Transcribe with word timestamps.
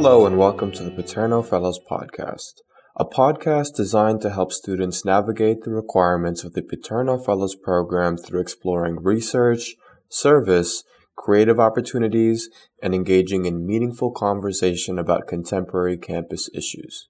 Hello, 0.00 0.26
and 0.26 0.38
welcome 0.38 0.70
to 0.70 0.84
the 0.84 0.92
Paterno 0.92 1.42
Fellows 1.42 1.80
Podcast, 1.90 2.60
a 2.94 3.04
podcast 3.04 3.74
designed 3.74 4.20
to 4.20 4.30
help 4.30 4.52
students 4.52 5.04
navigate 5.04 5.62
the 5.62 5.72
requirements 5.72 6.44
of 6.44 6.52
the 6.52 6.62
Paterno 6.62 7.18
Fellows 7.18 7.56
program 7.56 8.16
through 8.16 8.40
exploring 8.40 9.02
research, 9.02 9.74
service, 10.08 10.84
creative 11.16 11.58
opportunities, 11.58 12.48
and 12.80 12.94
engaging 12.94 13.44
in 13.44 13.66
meaningful 13.66 14.12
conversation 14.12 15.00
about 15.00 15.26
contemporary 15.26 15.98
campus 15.98 16.48
issues. 16.54 17.08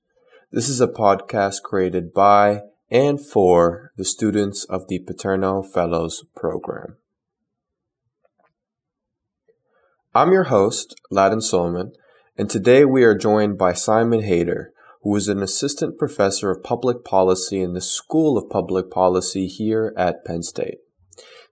This 0.50 0.70
is 0.70 0.80
a 0.80 0.88
podcast 0.88 1.60
created 1.62 2.14
by 2.14 2.62
and 2.90 3.20
for 3.20 3.92
the 3.98 4.04
students 4.06 4.64
of 4.64 4.88
the 4.88 5.00
Paterno 5.00 5.62
Fellows 5.62 6.24
program. 6.34 6.96
I'm 10.14 10.32
your 10.32 10.44
host, 10.44 10.94
Ladin 11.10 11.40
Suliman, 11.40 11.90
and 12.38 12.48
today 12.48 12.84
we 12.84 13.02
are 13.02 13.18
joined 13.18 13.58
by 13.58 13.72
Simon 13.72 14.22
Haeder, 14.22 14.70
who 15.02 15.16
is 15.16 15.26
an 15.26 15.42
assistant 15.42 15.98
professor 15.98 16.52
of 16.52 16.62
public 16.62 17.04
policy 17.04 17.60
in 17.60 17.72
the 17.72 17.80
School 17.80 18.38
of 18.38 18.48
Public 18.48 18.92
Policy 18.92 19.48
here 19.48 19.92
at 19.96 20.24
Penn 20.24 20.44
State. 20.44 20.78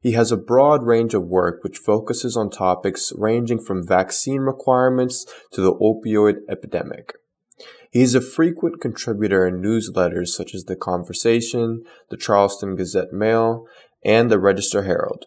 He 0.00 0.12
has 0.12 0.30
a 0.30 0.36
broad 0.36 0.84
range 0.84 1.12
of 1.12 1.26
work 1.26 1.64
which 1.64 1.78
focuses 1.78 2.36
on 2.36 2.50
topics 2.50 3.12
ranging 3.16 3.58
from 3.58 3.84
vaccine 3.84 4.42
requirements 4.42 5.26
to 5.50 5.60
the 5.60 5.74
opioid 5.74 6.36
epidemic. 6.48 7.14
He 7.90 8.02
is 8.02 8.14
a 8.14 8.20
frequent 8.20 8.80
contributor 8.80 9.44
in 9.44 9.60
newsletters 9.60 10.28
such 10.28 10.54
as 10.54 10.64
The 10.64 10.76
Conversation, 10.76 11.82
the 12.10 12.16
Charleston 12.16 12.76
Gazette 12.76 13.12
Mail, 13.12 13.66
and 14.04 14.30
the 14.30 14.38
Register 14.38 14.84
Herald 14.84 15.26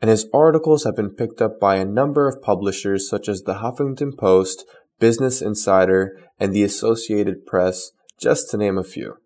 and 0.00 0.10
his 0.10 0.28
articles 0.32 0.84
have 0.84 0.96
been 0.96 1.10
picked 1.10 1.42
up 1.42 1.58
by 1.58 1.76
a 1.76 1.84
number 1.84 2.28
of 2.28 2.42
publishers 2.42 3.08
such 3.08 3.28
as 3.28 3.42
the 3.42 3.54
Huffington 3.54 4.16
Post, 4.16 4.64
Business 4.98 5.40
Insider, 5.40 6.18
and 6.38 6.52
the 6.52 6.62
Associated 6.62 7.46
Press, 7.46 7.92
just 8.18 8.50
to 8.50 8.56
name 8.56 8.78
a 8.78 8.84
few. 8.84 9.18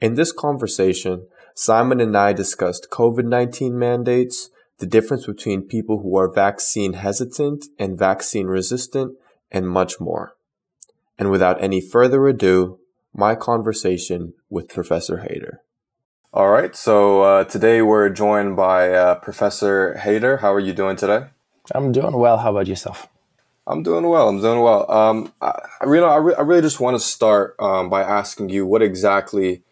In 0.00 0.14
this 0.14 0.32
conversation, 0.32 1.26
Simon 1.54 2.00
and 2.00 2.16
I 2.16 2.32
discussed 2.32 2.88
COVID 2.90 3.24
19 3.24 3.78
mandates, 3.78 4.50
the 4.78 4.86
difference 4.86 5.26
between 5.26 5.62
people 5.62 6.00
who 6.02 6.16
are 6.16 6.32
vaccine 6.32 6.94
hesitant 6.94 7.66
and 7.78 7.98
vaccine 7.98 8.46
resistant, 8.46 9.16
and 9.50 9.68
much 9.68 10.00
more. 10.00 10.36
And 11.18 11.30
without 11.30 11.62
any 11.62 11.80
further 11.80 12.26
ado, 12.26 12.80
my 13.14 13.36
conversation 13.36 14.34
with 14.50 14.68
Professor 14.68 15.18
Haeder. 15.18 15.58
All 16.32 16.50
right, 16.50 16.74
so 16.74 17.22
uh, 17.22 17.44
today 17.44 17.80
we're 17.80 18.10
joined 18.10 18.56
by 18.56 18.92
uh, 18.92 19.14
Professor 19.14 19.94
Haeder. 19.94 20.40
How 20.40 20.52
are 20.52 20.58
you 20.58 20.72
doing 20.72 20.96
today? 20.96 21.26
I'm 21.72 21.92
doing 21.92 22.16
well. 22.16 22.38
How 22.38 22.50
about 22.50 22.66
yourself? 22.66 23.06
I'm 23.66 23.82
doing 23.82 24.06
well. 24.08 24.28
I'm 24.28 24.40
doing 24.40 24.60
well. 24.60 24.90
Um, 24.90 25.32
I, 25.40 25.58
you 25.86 25.96
know, 25.96 26.08
I, 26.08 26.16
re- 26.16 26.34
I 26.34 26.42
really 26.42 26.62
just 26.62 26.80
want 26.80 26.96
to 26.96 27.00
start 27.00 27.56
um, 27.58 27.88
by 27.88 28.02
asking 28.02 28.50
you 28.50 28.66
what 28.66 28.82
exactly, 28.82 29.62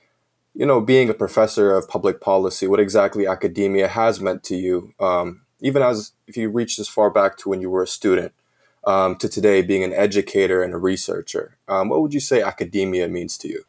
you 0.54 0.64
know, 0.64 0.80
being 0.80 1.10
a 1.10 1.14
professor 1.14 1.76
of 1.76 1.88
public 1.88 2.20
policy, 2.20 2.66
what 2.66 2.80
exactly 2.80 3.26
academia 3.26 3.88
has 3.88 4.20
meant 4.20 4.42
to 4.44 4.56
you, 4.56 4.94
um, 4.98 5.42
even 5.60 5.82
as 5.82 6.12
if 6.26 6.36
you 6.36 6.48
reach 6.48 6.78
as 6.78 6.88
far 6.88 7.10
back 7.10 7.36
to 7.38 7.48
when 7.48 7.60
you 7.60 7.68
were 7.68 7.82
a 7.82 7.86
student, 7.86 8.32
um, 8.86 9.16
to 9.16 9.28
today 9.28 9.60
being 9.60 9.84
an 9.84 9.92
educator 9.92 10.62
and 10.62 10.72
a 10.72 10.78
researcher. 10.78 11.58
Um, 11.69 11.91
what 11.91 12.00
would 12.00 12.14
you 12.14 12.20
say 12.20 12.41
academia 12.41 13.08
means 13.08 13.36
to 13.38 13.48
you? 13.48 13.64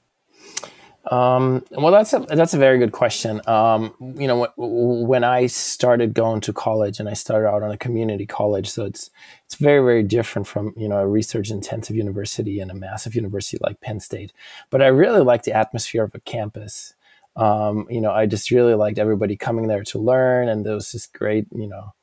Um, 1.11 1.65
well, 1.71 1.91
that's 1.91 2.13
a 2.13 2.19
that's 2.19 2.53
a 2.53 2.57
very 2.57 2.77
good 2.79 2.93
question. 2.93 3.41
Um, 3.45 3.93
you 4.17 4.25
know, 4.25 4.47
when 4.55 5.25
I 5.25 5.47
started 5.47 6.13
going 6.13 6.39
to 6.41 6.53
college, 6.53 6.99
and 6.99 7.09
I 7.09 7.13
started 7.13 7.49
out 7.49 7.61
on 7.61 7.71
a 7.71 7.77
community 7.77 8.25
college, 8.25 8.69
so 8.69 8.85
it's 8.85 9.09
it's 9.45 9.55
very 9.55 9.83
very 9.83 10.03
different 10.03 10.47
from 10.47 10.73
you 10.77 10.87
know 10.87 10.97
a 10.97 11.07
research 11.07 11.51
intensive 11.51 11.97
university 11.97 12.59
and 12.61 12.71
a 12.71 12.73
massive 12.73 13.15
university 13.15 13.57
like 13.61 13.81
Penn 13.81 13.99
State. 13.99 14.31
But 14.69 14.81
I 14.81 14.87
really 14.87 15.21
like 15.21 15.43
the 15.43 15.53
atmosphere 15.53 16.03
of 16.03 16.15
a 16.15 16.19
campus. 16.21 16.93
Um, 17.35 17.85
you 17.89 17.99
know, 17.99 18.11
I 18.11 18.25
just 18.25 18.51
really 18.51 18.75
liked 18.75 18.97
everybody 18.99 19.35
coming 19.35 19.67
there 19.67 19.83
to 19.83 19.99
learn, 19.99 20.47
and 20.47 20.65
there 20.65 20.75
was 20.75 20.93
this 20.93 21.07
great 21.07 21.47
you 21.53 21.67
know 21.67 21.93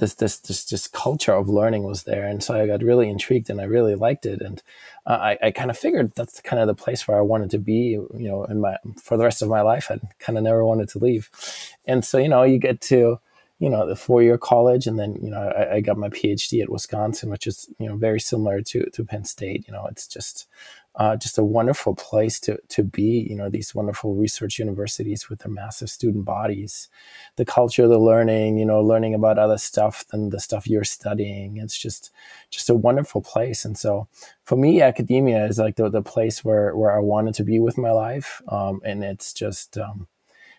this 0.00 0.14
this 0.14 0.38
this 0.38 0.64
this 0.64 0.88
culture 0.88 1.32
of 1.32 1.48
learning 1.48 1.84
was 1.84 2.02
there, 2.02 2.26
and 2.26 2.42
so 2.42 2.60
I 2.60 2.66
got 2.66 2.82
really 2.82 3.08
intrigued 3.08 3.48
and 3.50 3.60
I 3.60 3.64
really 3.64 3.94
liked 3.94 4.26
it, 4.26 4.40
and 4.40 4.62
uh, 5.06 5.18
I, 5.20 5.38
I 5.42 5.50
kind 5.52 5.70
of 5.70 5.78
figured 5.78 6.12
that's 6.16 6.40
kind 6.40 6.60
of 6.60 6.66
the 6.66 6.74
place 6.74 7.06
where 7.06 7.18
I 7.18 7.22
wanted 7.22 7.50
to 7.50 7.58
be, 7.58 7.90
you 7.92 8.10
know, 8.12 8.44
in 8.44 8.60
my 8.60 8.76
for 9.00 9.16
the 9.16 9.24
rest 9.24 9.42
of 9.42 9.48
my 9.48 9.60
life. 9.60 9.90
I 9.90 10.00
kind 10.18 10.36
of 10.36 10.44
never 10.44 10.64
wanted 10.64 10.88
to 10.90 10.98
leave, 10.98 11.30
and 11.86 12.04
so 12.04 12.18
you 12.18 12.28
know 12.28 12.42
you 12.42 12.58
get 12.58 12.80
to 12.82 13.20
you 13.60 13.70
know 13.70 13.86
the 13.86 13.94
four 13.94 14.22
year 14.22 14.38
college, 14.38 14.86
and 14.86 14.98
then 14.98 15.16
you 15.22 15.30
know 15.30 15.52
I, 15.56 15.76
I 15.76 15.80
got 15.80 15.98
my 15.98 16.08
PhD 16.08 16.62
at 16.62 16.70
Wisconsin, 16.70 17.30
which 17.30 17.46
is 17.46 17.68
you 17.78 17.88
know 17.88 17.96
very 17.96 18.18
similar 18.20 18.62
to 18.62 18.90
to 18.90 19.04
Penn 19.04 19.24
State. 19.24 19.64
You 19.68 19.74
know, 19.74 19.86
it's 19.90 20.08
just 20.08 20.48
uh, 21.00 21.16
just 21.16 21.38
a 21.38 21.42
wonderful 21.44 21.94
place 21.94 22.38
to 22.40 22.58
to 22.68 22.84
be. 22.84 23.26
You 23.30 23.34
know, 23.34 23.48
these 23.48 23.74
wonderful 23.74 24.14
research 24.14 24.58
universities 24.58 25.30
with 25.30 25.40
their 25.40 25.50
massive 25.50 25.88
student 25.88 26.26
bodies, 26.26 26.88
the 27.36 27.46
culture, 27.46 27.88
the 27.88 27.98
learning. 27.98 28.58
You 28.58 28.66
know, 28.66 28.82
learning 28.82 29.14
about 29.14 29.38
other 29.38 29.56
stuff 29.56 30.06
than 30.08 30.28
the 30.28 30.38
stuff 30.38 30.68
you're 30.68 30.84
studying. 30.84 31.56
It's 31.56 31.78
just 31.78 32.10
just 32.50 32.68
a 32.68 32.74
wonderful 32.74 33.22
place. 33.22 33.64
And 33.64 33.78
so, 33.78 34.08
for 34.44 34.56
me, 34.56 34.82
academia 34.82 35.46
is 35.46 35.58
like 35.58 35.76
the 35.76 35.88
the 35.88 36.02
place 36.02 36.44
where 36.44 36.76
where 36.76 36.94
I 36.94 37.00
wanted 37.00 37.34
to 37.36 37.44
be 37.44 37.60
with 37.60 37.78
my 37.78 37.92
life, 37.92 38.42
um, 38.48 38.82
and 38.84 39.02
it's 39.02 39.32
just 39.32 39.78
um, 39.78 40.06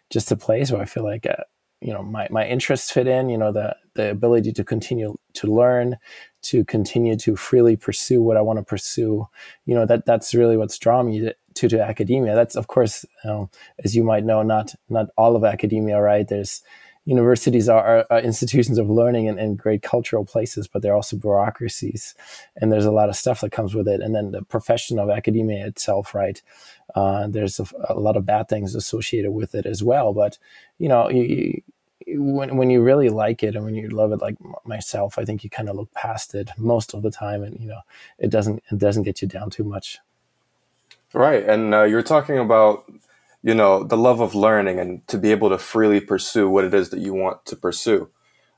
just 0.09 0.31
a 0.31 0.38
place 0.38 0.72
where 0.72 0.81
I 0.81 0.85
feel 0.85 1.03
like. 1.03 1.28
Uh, 1.28 1.44
you 1.81 1.94
know 1.94 2.03
my, 2.03 2.28
my 2.30 2.47
interests 2.47 2.92
fit 2.92 3.08
in 3.08 3.30
you 3.30 3.38
know 3.38 3.52
the 3.52 3.75
the 3.94 4.09
ability 4.09 4.53
to 4.53 4.64
continue 4.64 5.18
to 5.34 5.47
learn 5.47 5.97
to 6.42 6.66
continue 6.66 7.16
to 7.16 7.36
freely 7.36 7.75
pursue 7.75 8.22
what 8.22 8.38
I 8.38 8.42
want 8.42 8.58
to 8.59 8.64
pursue. 8.64 9.28
You 9.66 9.75
know, 9.75 9.86
that 9.86 10.06
that's 10.06 10.34
really 10.34 10.58
what's 10.58 10.78
drawn 10.78 11.08
me 11.08 11.34
to, 11.56 11.69
to, 11.69 11.81
academia. 11.81 12.36
That's 12.36 12.56
of 12.56 12.68
course, 12.68 13.06
know, 13.24 13.50
as 13.84 13.96
you 13.96 14.03
might 14.03 14.24
know, 14.24 14.42
not 14.42 14.74
not 14.90 15.09
all 15.18 15.36
of 15.36 15.44
academia, 15.44 16.02
right? 16.02 16.28
There's 16.28 16.62
universities 17.06 17.68
are, 17.68 18.06
are 18.12 18.19
institutions 18.19 18.78
of 18.78 18.88
learning 18.88 19.28
and, 19.28 19.40
and, 19.40 19.58
great 19.58 19.81
cultural 19.81 20.24
places, 20.24 20.68
but 20.68 20.84
they're 20.84 20.94
also 20.94 21.18
bureaucracies, 21.18 22.13
and 22.56 22.72
there's 22.72 22.86
a 22.86 22.92
lot 22.92 23.09
of 23.09 23.16
stuff 23.16 23.42
that 23.42 23.52
comes 23.52 23.74
with 23.74 23.88
it. 23.88 24.02
And 24.02 24.13
then 24.13 24.31
the 24.31 24.44
profession 24.44 25.00
of 25.00 25.09
academia 25.09 25.66
itself, 25.66 26.13
right? 26.13 26.40
Uh, 26.94 27.28
there's 27.28 27.59
a, 27.59 27.66
a, 27.90 28.00
lot 28.00 28.18
of 28.18 28.25
bad 28.25 28.50
things 28.50 28.75
associated 28.75 29.31
with 29.31 29.56
it 29.56 29.66
as 29.66 29.81
well. 29.81 30.13
But 30.13 30.38
you 30.78 30.90
know, 30.90 31.09
you, 31.09 31.62
when 32.18 32.58
when 32.58 32.70
you 32.70 32.82
really 32.82 33.10
like 33.10 33.44
it 33.44 33.56
and 33.56 33.66
when 33.66 33.76
you 33.76 33.90
love 33.90 34.12
it 34.12 34.22
like 34.22 34.36
myself 34.66 35.18
i 35.18 35.26
think 35.26 35.44
you 35.44 35.50
kind 35.50 35.70
of 35.70 35.76
look 35.76 35.92
past 35.94 36.34
it 36.36 36.50
most 36.58 36.94
of 36.94 37.02
the 37.02 37.12
time 37.12 37.44
and 37.44 37.60
you 37.60 37.68
know 37.68 37.82
it 38.20 38.30
doesn't 38.30 38.64
it 38.72 38.78
doesn't 38.78 39.04
get 39.04 39.22
you 39.22 39.28
down 39.28 39.50
too 39.50 39.64
much. 39.64 40.00
Right 41.14 41.44
and 41.48 41.74
uh, 41.74 41.84
you're 41.84 42.04
talking 42.04 42.38
about 42.38 42.90
you 43.44 43.54
know 43.54 43.84
the 43.84 43.98
love 43.98 44.22
of 44.22 44.36
learning 44.36 44.80
and 44.80 45.06
to 45.08 45.18
be 45.18 45.32
able 45.32 45.50
to 45.50 45.58
freely 45.58 46.00
pursue 46.00 46.50
what 46.50 46.64
it 46.64 46.74
is 46.74 46.90
that 46.90 47.00
you 47.00 47.14
want 47.14 47.46
to 47.46 47.56
pursue. 47.56 48.10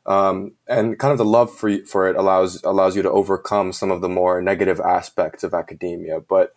Um, 0.05 0.53
and 0.67 0.99
kind 0.99 1.13
of 1.13 1.17
the 1.17 1.25
love 1.25 1.51
for 1.55 1.77
for 1.85 2.09
it 2.09 2.17
allows 2.17 2.61
allows 2.63 2.95
you 2.95 3.01
to 3.01 3.09
overcome 3.09 3.71
some 3.71 3.89
of 3.89 4.01
the 4.01 4.09
more 4.09 4.41
negative 4.41 4.79
aspects 4.81 5.45
of 5.45 5.53
academia 5.53 6.19
but 6.19 6.53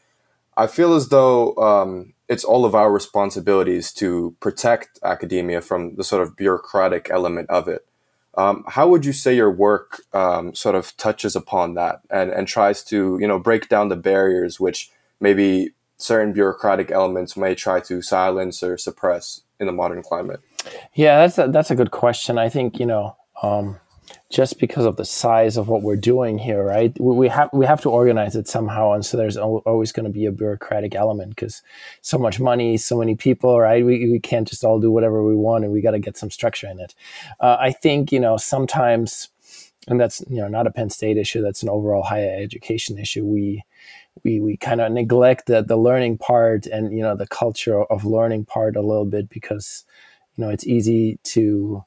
i 0.56 0.66
feel 0.66 0.94
as 0.94 1.10
though 1.10 1.54
um, 1.54 2.12
it's 2.28 2.44
all 2.44 2.64
of 2.64 2.74
our 2.74 2.92
responsibilities 2.92 3.92
to 3.92 4.36
protect 4.40 4.98
academia 5.02 5.60
from 5.60 5.94
the 5.96 6.04
sort 6.04 6.22
of 6.22 6.36
bureaucratic 6.36 7.08
element 7.10 7.48
of 7.50 7.68
it. 7.68 7.86
Um, 8.36 8.64
how 8.68 8.88
would 8.88 9.04
you 9.04 9.12
say 9.12 9.34
your 9.34 9.50
work 9.50 10.02
um, 10.12 10.54
sort 10.54 10.74
of 10.74 10.94
touches 10.96 11.34
upon 11.34 11.74
that 11.74 12.00
and, 12.10 12.30
and 12.30 12.46
tries 12.46 12.84
to 12.84 13.16
you 13.20 13.26
know 13.26 13.38
break 13.38 13.68
down 13.68 13.88
the 13.88 13.96
barriers 13.96 14.60
which 14.60 14.90
maybe 15.20 15.70
certain 15.96 16.32
bureaucratic 16.32 16.90
elements 16.90 17.36
may 17.36 17.54
try 17.54 17.80
to 17.80 18.02
silence 18.02 18.62
or 18.62 18.76
suppress 18.76 19.40
in 19.58 19.66
the 19.66 19.72
modern 19.72 20.02
climate? 20.02 20.40
Yeah, 20.94 21.20
that's 21.20 21.38
a, 21.38 21.48
that's 21.48 21.70
a 21.70 21.74
good 21.74 21.90
question. 21.90 22.38
I 22.38 22.48
think 22.48 22.78
you 22.78 22.86
know 22.86 23.16
um, 23.42 23.78
just 24.36 24.58
because 24.58 24.84
of 24.84 24.96
the 24.96 25.04
size 25.06 25.56
of 25.56 25.66
what 25.66 25.80
we're 25.80 25.96
doing 25.96 26.36
here, 26.36 26.62
right? 26.62 26.94
We, 27.00 27.14
we 27.14 27.28
have 27.28 27.48
we 27.54 27.64
have 27.64 27.80
to 27.80 27.88
organize 27.88 28.36
it 28.36 28.46
somehow, 28.46 28.92
and 28.92 29.02
so 29.02 29.16
there's 29.16 29.38
always 29.38 29.92
going 29.92 30.04
to 30.04 30.12
be 30.12 30.26
a 30.26 30.30
bureaucratic 30.30 30.94
element 30.94 31.30
because 31.30 31.62
so 32.02 32.18
much 32.18 32.38
money, 32.38 32.76
so 32.76 32.98
many 32.98 33.14
people, 33.14 33.58
right? 33.58 33.82
We 33.82 34.10
we 34.12 34.20
can't 34.20 34.46
just 34.46 34.62
all 34.62 34.78
do 34.78 34.90
whatever 34.90 35.24
we 35.24 35.34
want, 35.34 35.64
and 35.64 35.72
we 35.72 35.80
got 35.80 35.92
to 35.92 35.98
get 35.98 36.18
some 36.18 36.30
structure 36.30 36.68
in 36.68 36.78
it. 36.78 36.94
Uh, 37.40 37.56
I 37.58 37.72
think 37.72 38.12
you 38.12 38.20
know 38.20 38.36
sometimes, 38.36 39.30
and 39.88 39.98
that's 39.98 40.22
you 40.28 40.36
know 40.36 40.48
not 40.48 40.66
a 40.66 40.70
Penn 40.70 40.90
State 40.90 41.16
issue. 41.16 41.40
That's 41.40 41.62
an 41.62 41.70
overall 41.70 42.02
higher 42.02 42.36
education 42.38 42.98
issue. 42.98 43.24
We 43.24 43.64
we 44.22 44.38
we 44.38 44.58
kind 44.58 44.82
of 44.82 44.92
neglect 44.92 45.46
the 45.46 45.62
the 45.62 45.78
learning 45.78 46.18
part 46.18 46.66
and 46.66 46.92
you 46.92 47.02
know 47.02 47.16
the 47.16 47.26
culture 47.26 47.84
of 47.84 48.04
learning 48.04 48.44
part 48.44 48.76
a 48.76 48.82
little 48.82 49.06
bit 49.06 49.30
because 49.30 49.86
you 50.36 50.44
know 50.44 50.50
it's 50.50 50.66
easy 50.66 51.18
to 51.22 51.86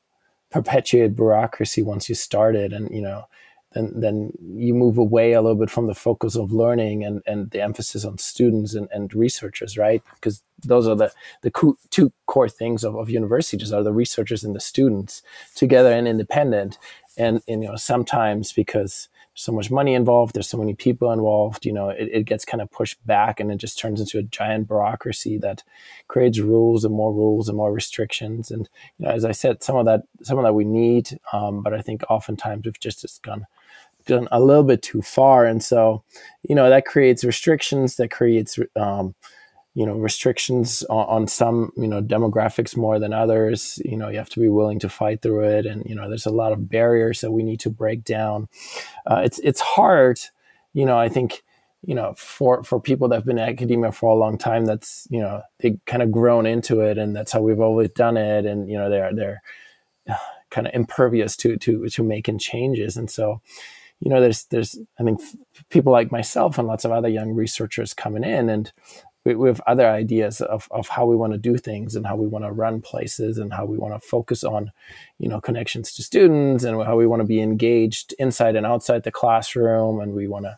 perpetuate 0.52 1.16
bureaucracy 1.16 1.82
once 1.82 2.10
you 2.10 2.16
start 2.16 2.56
it 2.56 2.74
and 2.74 2.90
you 2.94 3.02
know 3.02 3.26
then 3.74 3.92
then 3.96 4.32
you 4.56 4.74
move 4.74 4.98
away 4.98 5.34
a 5.34 5.42
little 5.42 5.58
bit 5.58 5.70
from 5.70 5.86
the 5.86 5.94
focus 5.94 6.36
of 6.36 6.52
learning 6.52 7.04
and 7.04 7.22
and 7.28 7.52
the 7.52 7.62
emphasis 7.62 8.04
on 8.04 8.18
students 8.18 8.74
and, 8.74 8.88
and 8.92 9.14
researchers 9.14 9.78
right? 9.78 10.02
Because 10.16 10.42
those 10.64 10.88
are 10.88 10.96
the 10.96 11.12
the 11.42 11.52
co- 11.52 11.78
two 11.90 12.12
core 12.26 12.50
things 12.50 12.84
of, 12.84 12.96
of 12.96 13.10
universities 13.10 13.72
are 13.72 13.84
the 13.84 13.94
researchers 13.94 14.44
and 14.44 14.56
the 14.56 14.60
students 14.60 15.22
together 15.56 15.92
and 15.92 16.08
independent 16.08 16.78
and, 17.18 17.42
and 17.48 17.62
you 17.64 17.70
know 17.70 17.76
sometimes 17.76 18.52
because 18.52 19.08
so 19.40 19.52
much 19.52 19.72
money 19.72 19.94
involved 19.94 20.36
there's 20.36 20.50
so 20.50 20.58
many 20.58 20.74
people 20.74 21.12
involved 21.12 21.66
you 21.66 21.72
know 21.72 21.90
it, 21.90 22.10
it 22.12 22.24
gets 22.26 22.44
kind 22.44 22.62
of 22.62 22.70
pushed 22.72 23.06
back 23.06 23.40
and 23.40 23.52
it 23.52 23.58
just 23.58 23.80
turns 23.80 24.02
into 24.02 24.18
a 24.18 24.24
giant 24.24 24.68
bureaucracy 24.68 25.38
that 25.38 25.64
creates 26.08 26.40
rules 26.40 26.84
and 26.84 26.94
more 26.94 27.14
rules 27.14 27.48
and 27.48 27.58
more 27.58 27.72
restrictions. 27.72 28.52
And 28.52 28.68
you 28.98 29.06
know 29.06 29.12
as 29.12 29.26
i 29.26 29.32
said 29.32 29.64
some 29.64 29.78
of 29.78 29.86
that 29.86 30.04
some 30.24 30.38
of 30.38 30.44
that 30.44 30.54
we 30.54 30.66
need 30.66 31.20
um, 31.32 31.64
but 31.64 31.74
i 31.74 31.82
think 31.82 32.04
oftentimes 32.10 32.66
we've 32.66 32.80
just, 32.80 33.02
just 33.02 33.24
gone 33.24 33.46
gone 34.10 34.28
a 34.32 34.42
little 34.42 34.64
bit 34.64 34.82
too 34.82 35.02
far. 35.02 35.46
And 35.46 35.64
so 35.64 36.04
you 36.44 36.56
know 36.56 36.70
that 36.70 36.86
creates 36.86 37.24
restrictions 37.24 37.96
that 37.96 38.12
creates 38.12 38.60
um, 38.76 39.16
you 39.76 39.86
know 39.86 39.94
restrictions 39.94 40.84
on, 40.90 41.06
on, 41.08 41.28
some 41.28 41.72
you 41.78 41.88
know 41.88 42.02
demographics 42.02 42.76
more 42.76 43.00
than 43.00 43.14
others. 43.14 43.82
You 43.86 43.98
know 43.98 44.10
you 44.10 44.18
have 44.18 44.30
to 44.30 44.40
be 44.40 44.50
willing 44.50 44.80
to 44.80 44.90
fight 44.90 45.22
through 45.22 45.46
it. 45.46 45.66
And 45.66 45.86
you 45.86 45.96
know 45.96 46.10
there's 46.10 46.26
a 46.26 46.32
lot 46.32 46.52
of 46.52 46.70
barriers 46.70 47.22
that 47.22 47.32
we 47.32 47.44
need 47.44 47.60
to 47.62 47.70
break 47.70 48.04
down. 48.04 48.48
Uh, 49.06 49.22
it's 49.24 49.40
it's 49.40 49.62
hard 49.62 50.20
you 50.72 50.86
know 50.86 51.00
i 51.00 51.10
think 51.10 51.42
you 51.86 51.96
know 51.96 52.14
for 52.18 52.64
for 52.64 52.80
people 52.80 53.08
that 53.08 53.16
have 53.16 53.26
been 53.26 53.38
in 53.38 53.50
academia 53.50 53.92
for 53.92 54.12
a 54.12 54.16
long 54.16 54.38
time 54.38 54.66
that's 54.66 55.08
you 55.10 55.20
know 55.20 55.42
they 55.60 55.78
kind 55.86 56.04
of 56.04 56.12
grown 56.12 56.46
into 56.46 56.82
it 56.82 56.98
and 56.98 57.16
that's 57.16 57.32
how 57.32 57.42
we've 57.42 57.60
always 57.60 57.92
done 57.92 58.18
it. 58.18 58.46
And 58.46 58.70
you 58.70 58.78
know 58.78 58.90
they're 58.90 59.14
they're 59.14 59.42
uh, 60.10 60.16
kind 60.50 60.68
of 60.68 60.74
impervious 60.74 61.38
to 61.38 61.58
to 61.58 61.88
to 61.88 62.04
making 62.04 62.40
changes. 62.40 62.98
And 62.98 63.10
so 63.10 63.42
you 64.00 64.10
know 64.10 64.22
there's 64.22 64.46
there's 64.46 64.80
i 65.00 65.04
think 65.04 65.20
people 65.70 65.92
like 65.92 66.10
myself 66.10 66.58
and 66.58 66.68
lots 66.68 66.86
of 66.86 66.92
other 66.92 67.10
young 67.10 67.34
researchers 67.34 67.94
coming 67.94 68.24
in 68.24 68.50
and 68.50 68.72
we, 69.30 69.36
we 69.36 69.48
have 69.48 69.62
other 69.68 69.88
ideas 69.88 70.42
of, 70.42 70.68
of 70.72 70.88
how 70.90 71.06
we 71.06 71.16
want 71.16 71.34
to 71.34 71.40
do 71.40 71.58
things 71.58 71.96
and 71.96 72.06
how 72.06 72.16
we 72.16 72.28
want 72.28 72.46
to 72.46 72.52
run 72.52 72.82
places 72.82 73.38
and 73.38 73.54
how 73.54 73.66
we 73.66 73.78
want 73.78 73.94
to 73.94 74.08
focus 74.08 74.44
on 74.44 74.72
you 75.18 75.30
know 75.30 75.40
connections 75.40 75.94
to 75.94 76.04
students 76.04 76.64
and 76.64 76.84
how 76.84 76.96
we 76.96 77.08
want 77.08 77.22
to 77.22 77.28
be 77.28 77.42
engaged 77.42 78.14
inside 78.20 78.56
and 78.56 78.66
outside 78.66 79.04
the 79.04 79.12
classroom. 79.12 80.00
And 80.00 80.14
we 80.14 80.28
want 80.28 80.46
to 80.46 80.58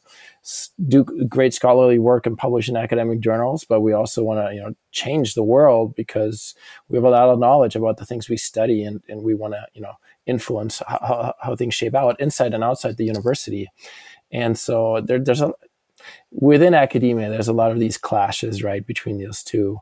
do 0.88 1.04
great 1.28 1.54
scholarly 1.54 2.00
work 2.00 2.26
and 2.26 2.38
publish 2.38 2.68
in 2.68 2.76
academic 2.76 3.20
journals 3.20 3.64
but 3.64 3.82
we 3.82 3.94
also 3.94 4.24
want 4.24 4.40
to 4.40 4.56
you 4.56 4.60
know 4.60 4.74
change 4.92 5.36
the 5.36 5.44
world 5.44 5.94
because 5.96 6.56
we 6.90 6.98
have 6.98 7.04
a 7.04 7.10
lot 7.12 7.30
of 7.30 7.38
knowledge 7.38 7.76
about 7.76 7.98
the 7.98 8.06
things 8.08 8.28
we 8.28 8.38
study 8.38 8.84
and, 8.84 9.04
and 9.08 9.22
we 9.22 9.36
want 9.36 9.54
to 9.54 9.64
you 9.76 9.82
know 9.82 9.94
influence 10.26 10.82
how, 10.88 11.34
how 11.42 11.56
things 11.56 11.74
shape 11.74 11.96
out 11.96 12.20
inside 12.20 12.54
and 12.54 12.64
outside 12.64 12.98
the 12.98 13.06
university. 13.06 13.70
And 14.32 14.58
so 14.58 15.02
there, 15.02 15.20
there's 15.20 15.42
a 15.42 15.54
within 16.32 16.74
academia, 16.74 17.30
there's 17.30 17.48
a 17.48 17.54
lot 17.54 17.72
of 17.72 17.80
these 17.80 17.98
clashes, 17.98 18.64
right, 18.64 18.86
between 18.86 19.20
those 19.22 19.44
two 19.44 19.82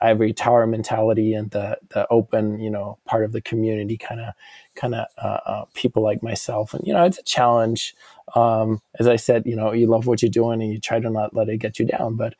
ivory 0.00 0.32
tower 0.32 0.66
mentality 0.66 1.34
and 1.34 1.50
the 1.50 1.78
the 1.90 2.06
open, 2.10 2.58
you 2.58 2.70
know, 2.70 2.98
part 3.04 3.24
of 3.24 3.32
the 3.32 3.40
community 3.40 3.96
kind 3.96 4.20
of 4.20 4.34
kind 4.74 4.94
of 4.94 5.06
uh, 5.18 5.40
uh, 5.46 5.64
people 5.74 6.02
like 6.02 6.22
myself. 6.22 6.74
And 6.74 6.86
you 6.86 6.92
know, 6.92 7.04
it's 7.04 7.18
a 7.18 7.22
challenge. 7.24 7.94
Um, 8.34 8.80
as 8.98 9.06
I 9.08 9.16
said, 9.16 9.46
you 9.46 9.56
know, 9.56 9.72
you 9.72 9.86
love 9.86 10.06
what 10.06 10.22
you're 10.22 10.30
doing 10.30 10.62
and 10.62 10.72
you 10.72 10.80
try 10.80 11.00
to 11.00 11.10
not 11.10 11.34
let 11.34 11.48
it 11.48 11.58
get 11.58 11.78
you 11.78 11.86
down, 11.86 12.16
but 12.16 12.34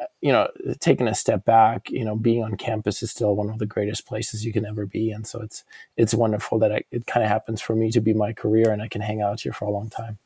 uh, 0.00 0.06
you 0.20 0.32
know, 0.32 0.48
taking 0.80 1.08
a 1.08 1.14
step 1.14 1.44
back, 1.44 1.90
you 1.90 2.04
know, 2.04 2.16
being 2.16 2.42
on 2.44 2.56
campus 2.56 3.02
is 3.02 3.10
still 3.10 3.36
one 3.36 3.50
of 3.50 3.58
the 3.58 3.66
greatest 3.66 4.06
places 4.06 4.44
you 4.44 4.52
can 4.52 4.66
ever 4.66 4.86
be, 4.86 5.10
and 5.12 5.26
so 5.26 5.40
it's 5.42 5.64
it's 5.96 6.14
wonderful 6.14 6.58
that 6.60 6.72
I, 6.72 6.82
it 6.90 7.06
kind 7.06 7.24
of 7.24 7.30
happens 7.30 7.60
for 7.62 7.76
me 7.76 7.90
to 7.92 8.00
be 8.00 8.14
my 8.14 8.32
career, 8.32 8.72
and 8.72 8.82
I 8.82 8.88
can 8.88 9.02
hang 9.02 9.22
out 9.22 9.40
here 9.42 9.52
for 9.52 9.66
a 9.66 9.70
long 9.70 9.90
time. 9.90 10.18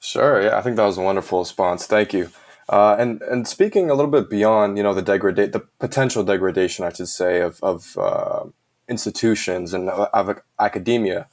Sure. 0.00 0.42
Yeah, 0.42 0.58
I 0.58 0.62
think 0.62 0.76
that 0.76 0.84
was 0.86 0.98
a 0.98 1.02
wonderful 1.02 1.40
response. 1.40 1.86
Thank 1.86 2.12
you. 2.12 2.30
Uh, 2.68 2.96
and 2.98 3.20
and 3.22 3.46
speaking 3.46 3.90
a 3.90 3.94
little 3.94 4.10
bit 4.10 4.30
beyond, 4.30 4.76
you 4.76 4.82
know, 4.82 4.94
the 4.94 5.02
degrade, 5.02 5.52
the 5.52 5.60
potential 5.78 6.24
degradation, 6.24 6.84
I 6.84 6.92
should 6.92 7.08
say, 7.08 7.40
of 7.40 7.62
of 7.62 7.98
uh, 7.98 8.44
institutions 8.88 9.74
and 9.74 9.90
of 9.90 10.40
academia, 10.58 11.28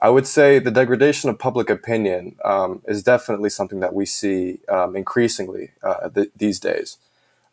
I 0.00 0.10
would 0.10 0.26
say 0.26 0.58
the 0.58 0.70
degradation 0.70 1.30
of 1.30 1.38
public 1.38 1.70
opinion 1.70 2.36
um, 2.44 2.82
is 2.86 3.02
definitely 3.02 3.50
something 3.50 3.80
that 3.80 3.94
we 3.94 4.06
see 4.06 4.60
um, 4.68 4.96
increasingly 4.96 5.72
uh, 5.82 6.08
th- 6.10 6.30
these 6.36 6.60
days. 6.60 6.98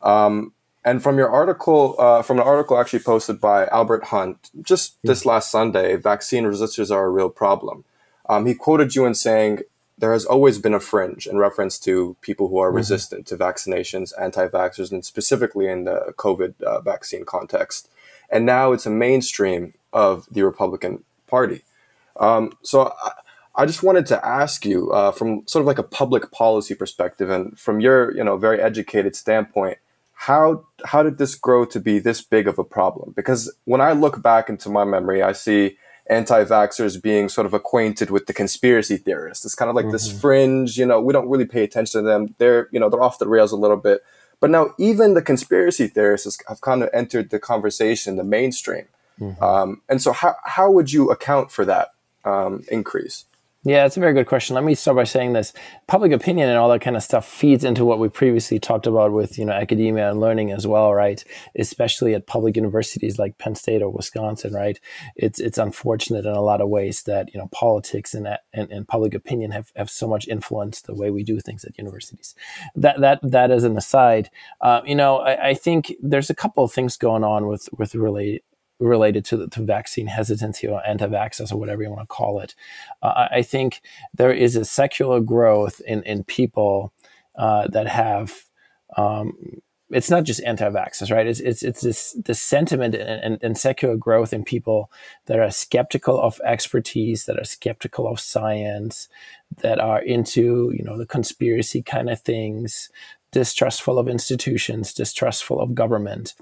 Um, 0.01 0.53
and 0.85 1.01
from 1.01 1.17
your 1.17 1.29
article, 1.29 1.95
uh, 1.97 2.21
from 2.21 2.39
an 2.39 2.45
article 2.45 2.77
actually 2.77 2.99
posted 2.99 3.41
by 3.41 3.67
Albert 3.67 4.05
Hunt 4.05 4.49
just 4.61 4.97
this 5.03 5.25
last 5.25 5.49
Sunday, 5.49 5.95
vaccine 5.95 6.43
resistors 6.43 6.91
are 6.91 7.05
a 7.05 7.09
real 7.09 7.29
problem. 7.29 7.85
Um, 8.29 8.45
he 8.45 8.53
quoted 8.53 8.95
you 8.95 9.05
in 9.05 9.15
saying, 9.15 9.59
there 9.97 10.13
has 10.13 10.25
always 10.25 10.57
been 10.57 10.73
a 10.73 10.79
fringe 10.79 11.27
in 11.27 11.37
reference 11.37 11.77
to 11.79 12.15
people 12.21 12.47
who 12.47 12.57
are 12.57 12.69
mm-hmm. 12.69 12.77
resistant 12.77 13.27
to 13.27 13.37
vaccinations, 13.37 14.11
anti 14.19 14.47
vaxxers, 14.47 14.91
and 14.91 15.05
specifically 15.05 15.67
in 15.67 15.83
the 15.83 16.13
COVID 16.17 16.61
uh, 16.61 16.81
vaccine 16.81 17.25
context. 17.25 17.89
And 18.29 18.45
now 18.45 18.71
it's 18.71 18.85
a 18.85 18.89
mainstream 18.89 19.73
of 19.91 20.27
the 20.31 20.43
Republican 20.43 21.03
Party. 21.27 21.63
Um, 22.19 22.53
so 22.63 22.93
I, 23.03 23.11
I, 23.55 23.65
just 23.65 23.83
wanted 23.83 24.05
to 24.07 24.25
ask 24.25 24.65
you, 24.65 24.91
uh, 24.91 25.11
from 25.11 25.47
sort 25.47 25.61
of 25.61 25.67
like 25.67 25.77
a 25.77 25.83
public 25.83 26.31
policy 26.31 26.73
perspective, 26.73 27.29
and 27.29 27.57
from 27.59 27.79
your 27.79 28.15
you 28.15 28.23
know 28.23 28.37
very 28.37 28.59
educated 28.59 29.15
standpoint, 29.15 29.77
how 30.13 30.65
how 30.85 31.03
did 31.03 31.17
this 31.17 31.35
grow 31.35 31.65
to 31.65 31.79
be 31.79 31.99
this 31.99 32.21
big 32.21 32.47
of 32.47 32.57
a 32.57 32.63
problem? 32.63 33.13
Because 33.15 33.53
when 33.65 33.81
I 33.81 33.91
look 33.91 34.21
back 34.21 34.49
into 34.49 34.69
my 34.69 34.83
memory, 34.83 35.21
I 35.21 35.33
see 35.33 35.77
anti-vaxxers 36.07 37.01
being 37.01 37.29
sort 37.29 37.45
of 37.45 37.53
acquainted 37.53 38.09
with 38.09 38.25
the 38.25 38.33
conspiracy 38.33 38.97
theorists. 38.97 39.45
It's 39.45 39.55
kind 39.55 39.69
of 39.69 39.75
like 39.75 39.85
mm-hmm. 39.85 39.93
this 39.93 40.21
fringe, 40.21 40.77
you 40.77 40.85
know, 40.85 40.99
we 40.99 41.13
don't 41.13 41.29
really 41.29 41.45
pay 41.45 41.63
attention 41.63 42.01
to 42.01 42.07
them. 42.07 42.35
They're, 42.37 42.67
you 42.71 42.79
know, 42.79 42.89
they're 42.89 43.01
off 43.01 43.19
the 43.19 43.27
rails 43.27 43.51
a 43.51 43.57
little 43.57 43.77
bit. 43.77 44.01
But 44.39 44.49
now 44.49 44.73
even 44.77 45.13
the 45.13 45.21
conspiracy 45.21 45.87
theorists 45.87 46.37
have 46.49 46.59
kind 46.59 46.83
of 46.83 46.89
entered 46.93 47.29
the 47.29 47.39
conversation, 47.39 48.17
the 48.17 48.25
mainstream. 48.25 48.87
Mm-hmm. 49.19 49.41
Um, 49.41 49.81
and 49.87 50.01
so 50.01 50.11
how, 50.11 50.35
how 50.43 50.69
would 50.69 50.91
you 50.91 51.09
account 51.09 51.51
for 51.51 51.63
that 51.63 51.93
um, 52.25 52.65
increase? 52.69 53.25
Yeah, 53.65 53.85
it's 53.85 53.95
a 53.95 54.01
very 54.01 54.13
good 54.13 54.27
question. 54.27 54.55
Let 54.55 54.65
me 54.65 54.75
start 54.75 54.97
by 54.97 55.05
saying 55.05 55.31
this: 55.31 55.53
public 55.87 56.11
opinion 56.11 56.49
and 56.49 56.57
all 56.57 56.67
that 56.69 56.81
kind 56.81 56.97
of 56.97 57.03
stuff 57.03 57.25
feeds 57.25 57.63
into 57.63 57.85
what 57.85 57.97
we 57.97 58.09
previously 58.09 58.59
talked 58.59 58.87
about 58.87 59.13
with 59.13 59.37
you 59.39 59.45
know 59.45 59.53
academia 59.53 60.11
and 60.11 60.19
learning 60.19 60.51
as 60.51 60.67
well, 60.67 60.93
right? 60.93 61.23
Especially 61.57 62.13
at 62.13 62.27
public 62.27 62.57
universities 62.57 63.17
like 63.17 63.37
Penn 63.37 63.55
State 63.55 63.81
or 63.81 63.89
Wisconsin, 63.89 64.53
right? 64.53 64.81
It's 65.15 65.39
it's 65.39 65.57
unfortunate 65.57 66.25
in 66.25 66.33
a 66.33 66.41
lot 66.41 66.59
of 66.59 66.67
ways 66.67 67.03
that 67.03 67.33
you 67.33 67.39
know 67.39 67.47
politics 67.53 68.13
and 68.13 68.27
and, 68.53 68.69
and 68.69 68.85
public 68.85 69.13
opinion 69.13 69.51
have, 69.51 69.71
have 69.77 69.89
so 69.89 70.09
much 70.09 70.27
influence 70.27 70.81
the 70.81 70.93
way 70.93 71.09
we 71.09 71.23
do 71.23 71.39
things 71.39 71.63
at 71.63 71.77
universities. 71.77 72.35
That 72.75 72.99
that 72.99 73.19
that 73.23 73.49
is 73.49 73.63
an 73.63 73.77
aside. 73.77 74.29
Uh, 74.59 74.81
you 74.85 74.95
know, 74.95 75.19
I, 75.19 75.49
I 75.49 75.53
think 75.53 75.93
there's 76.01 76.29
a 76.29 76.35
couple 76.35 76.65
of 76.65 76.73
things 76.73 76.97
going 76.97 77.23
on 77.23 77.47
with 77.47 77.69
with 77.77 77.95
relate 77.95 78.43
related 78.79 79.23
to, 79.25 79.47
to 79.47 79.61
vaccine 79.61 80.07
hesitancy 80.07 80.67
or 80.67 80.85
anti-vaxxers 80.85 81.51
or 81.51 81.57
whatever 81.57 81.83
you 81.83 81.89
want 81.89 82.01
to 82.01 82.07
call 82.07 82.39
it. 82.39 82.55
Uh, 83.01 83.27
I 83.31 83.41
think 83.41 83.81
there 84.13 84.33
is 84.33 84.55
a 84.55 84.65
secular 84.65 85.19
growth 85.19 85.81
in, 85.87 86.03
in 86.03 86.23
people 86.23 86.91
uh, 87.37 87.67
that 87.67 87.87
have, 87.87 88.45
um, 88.97 89.61
it's 89.89 90.09
not 90.09 90.23
just 90.23 90.41
anti-vaxxers, 90.43 91.11
right? 91.11 91.27
It's, 91.27 91.39
it's, 91.39 91.61
it's 91.61 91.81
this, 91.81 92.17
this 92.25 92.41
sentiment 92.41 92.95
and, 92.95 93.23
and, 93.23 93.43
and 93.43 93.57
secular 93.57 93.95
growth 93.95 94.33
in 94.33 94.43
people 94.43 94.91
that 95.25 95.39
are 95.39 95.51
skeptical 95.51 96.19
of 96.19 96.41
expertise, 96.43 97.25
that 97.25 97.37
are 97.37 97.45
skeptical 97.45 98.07
of 98.07 98.19
science, 98.19 99.07
that 99.61 99.79
are 99.79 100.01
into, 100.01 100.73
you 100.75 100.83
know, 100.83 100.97
the 100.97 101.05
conspiracy 101.05 101.83
kind 101.83 102.09
of 102.09 102.19
things, 102.21 102.89
distrustful 103.33 103.99
of 103.99 104.07
institutions, 104.07 104.93
distrustful 104.93 105.59
of 105.59 105.75
government, 105.75 106.35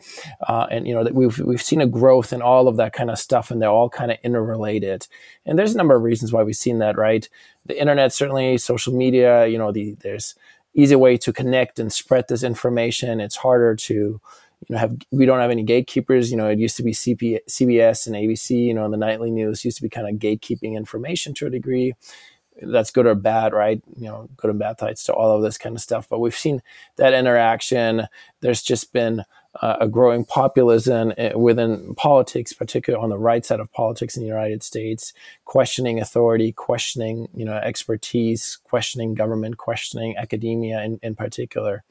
uh, 0.47 0.67
and 0.69 0.87
you 0.87 0.93
know 0.93 1.03
that 1.03 1.15
we've 1.15 1.39
we've 1.39 1.61
seen 1.61 1.81
a 1.81 1.87
growth 1.87 2.31
in 2.31 2.41
all 2.41 2.67
of 2.67 2.77
that 2.77 2.93
kind 2.93 3.09
of 3.09 3.17
stuff, 3.17 3.49
and 3.49 3.61
they're 3.61 3.69
all 3.69 3.89
kind 3.89 4.11
of 4.11 4.17
interrelated. 4.23 5.07
And 5.45 5.57
there's 5.57 5.73
a 5.73 5.77
number 5.77 5.95
of 5.95 6.03
reasons 6.03 6.31
why 6.31 6.43
we've 6.43 6.55
seen 6.55 6.79
that, 6.79 6.97
right? 6.97 7.27
The 7.65 7.79
internet, 7.79 8.13
certainly, 8.13 8.57
social 8.59 8.93
media. 8.93 9.47
You 9.47 9.57
know, 9.57 9.71
the, 9.71 9.95
there's 10.01 10.35
easy 10.73 10.95
way 10.95 11.17
to 11.17 11.33
connect 11.33 11.79
and 11.79 11.91
spread 11.91 12.27
this 12.27 12.43
information. 12.43 13.19
It's 13.19 13.37
harder 13.37 13.75
to 13.75 13.93
you 13.93 14.75
know 14.75 14.77
have 14.77 14.95
we 15.11 15.25
don't 15.25 15.39
have 15.39 15.49
any 15.49 15.63
gatekeepers 15.63 16.29
you 16.29 16.37
know 16.37 16.47
it 16.47 16.59
used 16.59 16.77
to 16.77 16.83
be 16.83 16.91
CP, 16.91 17.39
cbs 17.49 18.05
and 18.05 18.15
abc 18.15 18.49
you 18.51 18.75
know 18.75 18.89
the 18.91 18.95
nightly 18.97 19.31
news 19.31 19.65
used 19.65 19.77
to 19.77 19.83
be 19.83 19.89
kind 19.89 20.07
of 20.07 20.15
gatekeeping 20.15 20.75
information 20.75 21.33
to 21.33 21.47
a 21.47 21.49
degree 21.49 21.95
that's 22.61 22.91
good 22.91 23.05
or 23.05 23.15
bad, 23.15 23.53
right? 23.53 23.81
You 23.95 24.07
know, 24.07 24.29
good 24.37 24.49
and 24.49 24.59
bad 24.59 24.79
sides 24.79 25.03
to 25.05 25.13
all 25.13 25.35
of 25.35 25.41
this 25.41 25.57
kind 25.57 25.75
of 25.75 25.81
stuff. 25.81 26.07
But 26.09 26.19
we've 26.19 26.35
seen 26.35 26.61
that 26.97 27.13
interaction. 27.13 28.07
There's 28.41 28.61
just 28.61 28.93
been 28.93 29.23
uh, 29.61 29.77
a 29.81 29.87
growing 29.87 30.23
populism 30.25 31.13
eh, 31.17 31.33
within 31.33 31.93
politics, 31.95 32.53
particularly 32.53 33.03
on 33.03 33.09
the 33.09 33.17
right 33.17 33.45
side 33.45 33.59
of 33.59 33.71
politics 33.71 34.15
in 34.15 34.23
the 34.23 34.29
United 34.29 34.63
States, 34.63 35.13
questioning 35.45 35.99
authority, 35.99 36.51
questioning 36.51 37.27
you 37.33 37.45
know 37.45 37.55
expertise, 37.55 38.57
questioning 38.63 39.13
government, 39.13 39.57
questioning 39.57 40.15
academia 40.17 40.81
in, 40.83 40.99
in 41.03 41.15
particular. 41.15 41.83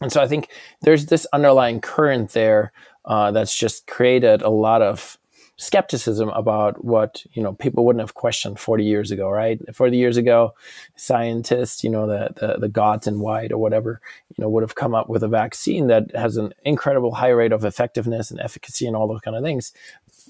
And 0.00 0.10
so 0.10 0.22
I 0.22 0.26
think 0.26 0.48
there's 0.80 1.06
this 1.06 1.26
underlying 1.32 1.80
current 1.80 2.30
there 2.30 2.72
uh, 3.04 3.32
that's 3.32 3.54
just 3.54 3.86
created 3.86 4.40
a 4.40 4.48
lot 4.48 4.80
of 4.80 5.18
skepticism 5.60 6.30
about 6.30 6.82
what 6.82 7.22
you 7.34 7.42
know 7.42 7.52
people 7.52 7.84
wouldn't 7.84 8.00
have 8.00 8.14
questioned 8.14 8.58
40 8.58 8.82
years 8.82 9.10
ago 9.10 9.28
right 9.28 9.60
40 9.76 9.94
years 9.94 10.16
ago 10.16 10.54
scientists 10.96 11.84
you 11.84 11.90
know 11.90 12.06
the, 12.06 12.30
the, 12.36 12.58
the 12.60 12.68
gods 12.68 13.06
in 13.06 13.20
white 13.20 13.52
or 13.52 13.58
whatever 13.58 14.00
you 14.34 14.42
know 14.42 14.48
would 14.48 14.62
have 14.62 14.74
come 14.74 14.94
up 14.94 15.10
with 15.10 15.22
a 15.22 15.28
vaccine 15.28 15.86
that 15.88 16.10
has 16.14 16.38
an 16.38 16.54
incredible 16.64 17.14
high 17.14 17.28
rate 17.28 17.52
of 17.52 17.62
effectiveness 17.66 18.30
and 18.30 18.40
efficacy 18.40 18.86
and 18.86 18.96
all 18.96 19.06
those 19.06 19.20
kind 19.20 19.36
of 19.36 19.44
things 19.44 19.74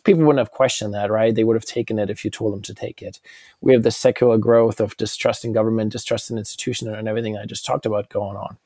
people 0.04 0.24
wouldn't 0.24 0.38
have 0.38 0.50
questioned 0.50 0.94
that, 0.94 1.10
right? 1.10 1.34
They 1.34 1.44
would 1.44 1.56
have 1.56 1.64
taken 1.64 1.98
it 1.98 2.10
if 2.10 2.24
you 2.24 2.30
told 2.30 2.52
them 2.52 2.62
to 2.62 2.74
take 2.74 3.02
it. 3.02 3.20
We 3.60 3.72
have 3.72 3.82
the 3.82 3.90
secular 3.90 4.38
growth 4.38 4.80
of 4.80 4.96
distrust 4.96 5.44
in 5.44 5.52
government, 5.52 5.92
distrust 5.92 6.30
in 6.30 6.38
institution, 6.38 6.92
and 6.92 7.08
everything 7.08 7.36
I 7.36 7.44
just 7.44 7.66
talked 7.66 7.86
about 7.86 8.08
going 8.08 8.36
on. 8.36 8.56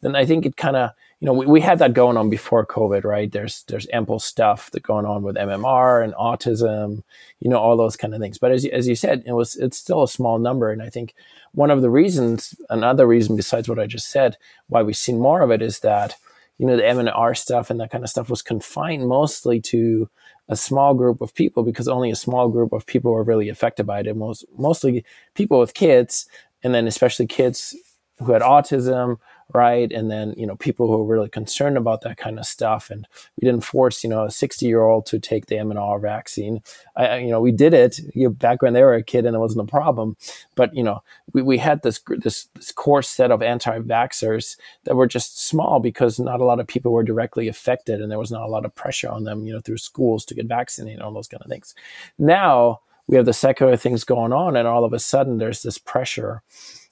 Then 0.00 0.16
I 0.16 0.24
think 0.24 0.46
it 0.46 0.56
kind 0.56 0.76
of, 0.76 0.90
you 1.20 1.26
know, 1.26 1.32
we, 1.32 1.46
we 1.46 1.60
had 1.60 1.80
that 1.80 1.94
going 1.94 2.16
on 2.16 2.30
before 2.30 2.64
COVID, 2.64 3.04
right? 3.04 3.30
There's 3.30 3.64
there's 3.64 3.88
ample 3.92 4.20
stuff 4.20 4.70
that 4.70 4.82
going 4.82 5.04
on 5.04 5.22
with 5.22 5.36
MMR 5.36 6.04
and 6.04 6.14
autism, 6.14 7.02
you 7.40 7.50
know, 7.50 7.58
all 7.58 7.76
those 7.76 7.96
kind 7.96 8.14
of 8.14 8.20
things. 8.20 8.38
But 8.38 8.52
as 8.52 8.64
as 8.66 8.86
you 8.86 8.94
said, 8.94 9.24
it 9.26 9.32
was 9.32 9.56
it's 9.56 9.76
still 9.76 10.02
a 10.02 10.08
small 10.08 10.38
number, 10.38 10.70
and 10.70 10.80
I 10.80 10.88
think 10.88 11.14
one 11.52 11.70
of 11.70 11.82
the 11.82 11.90
reasons, 11.90 12.54
another 12.70 13.06
reason 13.06 13.34
besides 13.34 13.68
what 13.68 13.80
I 13.80 13.86
just 13.86 14.10
said, 14.10 14.36
why 14.68 14.82
we've 14.82 14.96
seen 14.96 15.18
more 15.18 15.40
of 15.40 15.50
it 15.50 15.60
is 15.60 15.80
that 15.80 16.14
you 16.56 16.66
know 16.66 16.76
the 16.76 16.82
MMR 16.82 17.36
stuff 17.36 17.68
and 17.68 17.80
that 17.80 17.90
kind 17.90 18.04
of 18.04 18.10
stuff 18.10 18.30
was 18.30 18.42
confined 18.42 19.08
mostly 19.08 19.60
to 19.62 20.08
a 20.48 20.56
small 20.56 20.94
group 20.94 21.20
of 21.20 21.34
people 21.34 21.64
because 21.64 21.88
only 21.88 22.10
a 22.10 22.16
small 22.16 22.48
group 22.48 22.72
of 22.72 22.86
people 22.86 23.12
were 23.12 23.24
really 23.24 23.48
affected 23.48 23.86
by 23.86 24.00
it. 24.00 24.16
Most 24.16 24.44
mostly 24.56 25.04
people 25.34 25.58
with 25.58 25.74
kids, 25.74 26.28
and 26.62 26.72
then 26.72 26.86
especially 26.86 27.26
kids 27.26 27.74
who 28.18 28.32
had 28.32 28.42
autism 28.42 29.18
right? 29.54 29.90
And 29.90 30.10
then, 30.10 30.34
you 30.36 30.46
know, 30.46 30.56
people 30.56 30.86
who 30.88 30.98
were 30.98 31.14
really 31.14 31.28
concerned 31.28 31.78
about 31.78 32.02
that 32.02 32.18
kind 32.18 32.38
of 32.38 32.46
stuff. 32.46 32.90
And 32.90 33.06
we 33.40 33.46
didn't 33.46 33.64
force, 33.64 34.04
you 34.04 34.10
know, 34.10 34.24
a 34.24 34.30
60 34.30 34.66
year 34.66 34.82
old 34.82 35.06
to 35.06 35.18
take 35.18 35.46
the 35.46 35.56
MMR 35.56 36.00
vaccine. 36.00 36.62
I, 36.96 37.18
you 37.18 37.30
know, 37.30 37.40
we 37.40 37.52
did 37.52 37.72
it 37.72 38.00
back 38.38 38.60
when 38.60 38.74
they 38.74 38.82
were 38.82 38.94
a 38.94 39.02
kid 39.02 39.24
and 39.24 39.34
it 39.34 39.38
wasn't 39.38 39.66
a 39.66 39.70
problem. 39.70 40.16
But, 40.54 40.74
you 40.74 40.82
know, 40.82 41.02
we, 41.32 41.42
we 41.42 41.58
had 41.58 41.82
this, 41.82 42.00
this, 42.08 42.48
this 42.54 42.72
core 42.72 43.02
set 43.02 43.30
of 43.30 43.42
anti 43.42 43.78
vaxxers 43.78 44.56
that 44.84 44.96
were 44.96 45.06
just 45.06 45.46
small 45.46 45.80
because 45.80 46.18
not 46.18 46.40
a 46.40 46.44
lot 46.44 46.60
of 46.60 46.66
people 46.66 46.92
were 46.92 47.04
directly 47.04 47.48
affected 47.48 48.00
and 48.02 48.10
there 48.10 48.18
was 48.18 48.32
not 48.32 48.42
a 48.42 48.50
lot 48.50 48.66
of 48.66 48.74
pressure 48.74 49.08
on 49.08 49.24
them, 49.24 49.46
you 49.46 49.52
know, 49.52 49.60
through 49.60 49.78
schools 49.78 50.24
to 50.26 50.34
get 50.34 50.46
vaccinated, 50.46 50.98
and 50.98 51.02
all 51.02 51.12
those 51.12 51.28
kind 51.28 51.42
of 51.42 51.48
things. 51.48 51.74
Now, 52.18 52.80
we 53.06 53.16
have 53.16 53.26
the 53.26 53.32
secular 53.32 53.76
things 53.76 54.04
going 54.04 54.32
on, 54.32 54.54
and 54.54 54.68
all 54.68 54.84
of 54.84 54.92
a 54.92 54.98
sudden 54.98 55.38
there's 55.38 55.62
this 55.62 55.78
pressure 55.78 56.42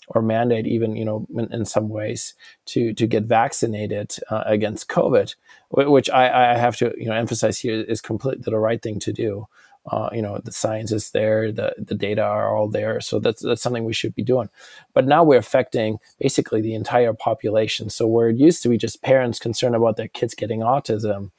or 0.08 0.22
mandate 0.22 0.66
even 0.66 0.96
you 0.96 1.04
know 1.04 1.26
in, 1.34 1.52
in 1.52 1.64
some 1.64 1.88
ways 1.88 2.34
to 2.66 2.92
to 2.94 3.06
get 3.06 3.24
vaccinated 3.24 4.16
uh, 4.30 4.44
against 4.46 4.88
COVID, 4.88 5.34
which 5.70 6.10
I, 6.10 6.52
I 6.52 6.58
have 6.58 6.76
to 6.78 6.94
you 6.96 7.06
know 7.06 7.14
emphasize 7.14 7.58
here 7.58 7.80
is 7.80 8.00
completely 8.00 8.42
the 8.44 8.58
right 8.58 8.82
thing 8.82 8.98
to 9.00 9.12
do. 9.12 9.48
Uh, 9.90 10.08
you 10.12 10.20
know 10.20 10.40
the 10.42 10.52
science 10.52 10.90
is 10.90 11.10
there, 11.10 11.52
the 11.52 11.74
the 11.78 11.94
data 11.94 12.22
are 12.22 12.56
all 12.56 12.68
there, 12.68 13.00
so 13.00 13.20
that's 13.20 13.42
that's 13.42 13.62
something 13.62 13.84
we 13.84 13.92
should 13.92 14.14
be 14.14 14.24
doing. 14.24 14.48
But 14.94 15.06
now 15.06 15.22
we're 15.22 15.38
affecting 15.38 15.98
basically 16.18 16.60
the 16.60 16.74
entire 16.74 17.12
population. 17.12 17.90
So 17.90 18.06
where 18.06 18.28
it 18.28 18.36
used 18.36 18.62
to 18.64 18.68
be 18.68 18.78
just 18.78 19.02
parents 19.02 19.38
concerned 19.38 19.76
about 19.76 19.96
their 19.96 20.08
kids 20.08 20.34
getting 20.34 20.60
autism, 20.60 21.30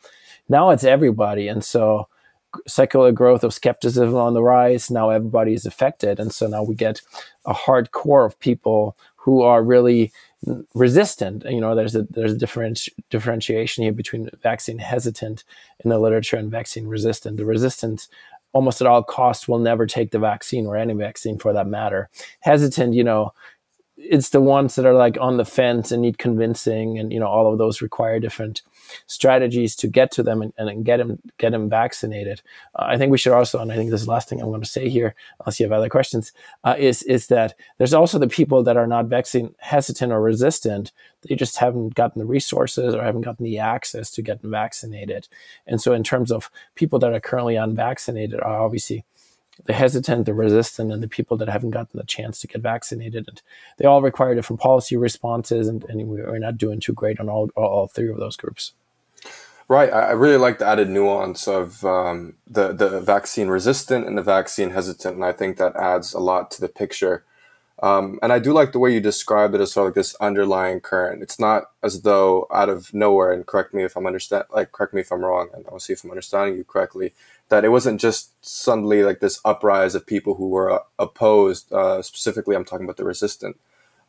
now 0.47 0.69
it's 0.69 0.85
everybody, 0.85 1.49
and 1.49 1.63
so 1.63 2.07
secular 2.67 3.11
growth 3.11 3.43
of 3.43 3.53
skepticism 3.53 4.15
on 4.15 4.33
the 4.33 4.43
rise. 4.43 4.89
Now 4.89 5.09
everybody 5.09 5.53
is 5.53 5.65
affected. 5.65 6.19
And 6.19 6.33
so 6.33 6.47
now 6.47 6.63
we 6.63 6.75
get 6.75 7.01
a 7.45 7.53
hard 7.53 7.91
core 7.91 8.25
of 8.25 8.39
people 8.39 8.97
who 9.15 9.41
are 9.41 9.63
really 9.63 10.11
resistant. 10.73 11.43
You 11.45 11.59
know, 11.59 11.75
there's 11.75 11.95
a 11.95 12.03
there's 12.03 12.33
a 12.33 12.37
differenti- 12.37 12.93
differentiation 13.09 13.83
here 13.83 13.93
between 13.93 14.29
vaccine 14.41 14.79
hesitant 14.79 15.43
in 15.83 15.89
the 15.89 15.99
literature 15.99 16.37
and 16.37 16.51
vaccine 16.51 16.87
resistant. 16.87 17.37
The 17.37 17.45
resistant 17.45 18.07
almost 18.53 18.81
at 18.81 18.87
all 18.87 19.03
costs 19.03 19.47
will 19.47 19.59
never 19.59 19.85
take 19.85 20.11
the 20.11 20.19
vaccine 20.19 20.65
or 20.65 20.77
any 20.77 20.93
vaccine 20.93 21.37
for 21.37 21.53
that 21.53 21.67
matter. 21.67 22.09
Hesitant, 22.39 22.93
you 22.93 23.03
know, 23.03 23.33
it's 23.97 24.29
the 24.29 24.41
ones 24.41 24.75
that 24.75 24.85
are 24.85 24.93
like 24.93 25.17
on 25.19 25.37
the 25.37 25.45
fence 25.45 25.91
and 25.91 26.01
need 26.01 26.17
convincing 26.17 26.99
and 26.99 27.11
you 27.11 27.19
know 27.19 27.27
all 27.27 27.51
of 27.51 27.57
those 27.57 27.81
require 27.81 28.19
different 28.19 28.61
strategies 29.05 29.75
to 29.75 29.87
get 29.87 30.11
to 30.11 30.23
them 30.23 30.41
and, 30.41 30.53
and 30.57 30.85
get 30.85 30.97
them 30.97 31.19
get 31.37 31.51
them 31.51 31.69
vaccinated. 31.69 32.41
Uh, 32.75 32.85
i 32.87 32.97
think 32.97 33.11
we 33.11 33.17
should 33.17 33.33
also 33.33 33.59
and 33.59 33.71
i 33.71 33.75
think 33.75 33.91
this 33.91 34.01
is 34.01 34.05
the 34.05 34.11
last 34.11 34.29
thing 34.29 34.41
i'm 34.41 34.49
going 34.49 34.61
to 34.61 34.67
say 34.67 34.89
here 34.89 35.15
unless 35.39 35.59
you 35.59 35.65
have 35.65 35.71
other 35.71 35.89
questions 35.89 36.31
uh, 36.63 36.75
is 36.77 37.03
is 37.03 37.27
that 37.27 37.53
there's 37.77 37.93
also 37.93 38.19
the 38.19 38.27
people 38.27 38.63
that 38.63 38.77
are 38.77 38.87
not 38.87 39.05
vaccine 39.07 39.55
hesitant 39.59 40.11
or 40.11 40.21
resistant. 40.21 40.91
They 41.27 41.35
just 41.35 41.57
haven't 41.57 41.95
gotten 41.95 42.19
the 42.19 42.25
resources 42.25 42.93
or 42.93 43.03
haven't 43.03 43.21
gotten 43.21 43.43
the 43.43 43.59
access 43.59 44.11
to 44.11 44.21
get 44.21 44.41
vaccinated. 44.41 45.27
And 45.65 45.81
so 45.81 45.93
in 45.93 46.03
terms 46.03 46.31
of 46.31 46.49
people 46.75 46.99
that 46.99 47.13
are 47.13 47.19
currently 47.19 47.55
unvaccinated 47.55 48.39
are 48.39 48.59
obviously 48.59 49.03
the 49.65 49.73
hesitant, 49.73 50.25
the 50.25 50.33
resistant, 50.33 50.91
and 50.91 51.01
the 51.01 51.07
people 51.07 51.37
that 51.37 51.49
haven't 51.49 51.71
gotten 51.71 51.97
the 51.97 52.05
chance 52.05 52.41
to 52.41 52.47
get 52.47 52.61
vaccinated. 52.61 53.27
And 53.27 53.41
they 53.77 53.85
all 53.85 54.01
require 54.01 54.35
different 54.35 54.61
policy 54.61 54.95
responses, 54.97 55.67
and, 55.67 55.83
and 55.85 56.07
we're 56.07 56.39
not 56.39 56.57
doing 56.57 56.79
too 56.79 56.93
great 56.93 57.19
on 57.19 57.29
all, 57.29 57.49
all 57.55 57.87
three 57.87 58.09
of 58.09 58.17
those 58.17 58.37
groups. 58.37 58.73
Right. 59.69 59.91
I 59.91 60.11
really 60.11 60.37
like 60.37 60.59
the 60.59 60.65
added 60.65 60.89
nuance 60.89 61.45
of 61.45 61.83
um, 61.83 62.35
the, 62.47 62.71
the 62.71 63.01
vaccine 63.01 63.49
resistant 63.49 64.07
and 64.07 64.17
the 64.17 64.23
vaccine 64.23 64.69
hesitant. 64.69 65.15
And 65.15 65.25
I 65.25 65.33
think 65.33 65.57
that 65.57 65.75
adds 65.75 66.13
a 66.13 66.19
lot 66.19 66.51
to 66.51 66.61
the 66.61 66.69
picture. 66.69 67.25
Um, 67.83 68.17
and 68.23 68.33
I 68.33 68.39
do 68.39 68.53
like 68.53 68.71
the 68.71 68.79
way 68.79 68.93
you 68.93 69.01
described 69.01 69.53
it 69.53 69.61
as 69.61 69.73
sort 69.73 69.85
of 69.85 69.87
like 69.89 69.95
this 69.95 70.15
underlying 70.15 70.79
current. 70.79 71.21
It's 71.21 71.39
not 71.39 71.65
as 71.83 72.01
though 72.01 72.47
out 72.51 72.69
of 72.69 72.93
nowhere, 72.93 73.31
and 73.31 73.45
correct 73.45 73.73
me 73.73 73.83
if 73.83 73.95
I'm 73.95 74.07
understand, 74.07 74.45
like 74.49 74.71
correct 74.71 74.95
me 74.95 75.01
if 75.01 75.11
I'm 75.11 75.23
wrong, 75.23 75.49
and 75.53 75.63
I'll 75.67 75.79
see 75.79 75.93
if 75.93 76.03
I'm 76.03 76.09
understanding 76.09 76.57
you 76.57 76.63
correctly 76.63 77.13
that 77.49 77.63
it 77.63 77.69
wasn't 77.69 78.01
just 78.01 78.33
suddenly 78.45 79.03
like 79.03 79.19
this 79.19 79.39
uprise 79.45 79.95
of 79.95 80.05
people 80.05 80.35
who 80.35 80.49
were 80.49 80.71
uh, 80.71 80.79
opposed. 80.99 81.71
Uh, 81.71 82.01
specifically, 82.01 82.55
I'm 82.55 82.65
talking 82.65 82.85
about 82.85 82.97
the 82.97 83.05
resistant 83.05 83.59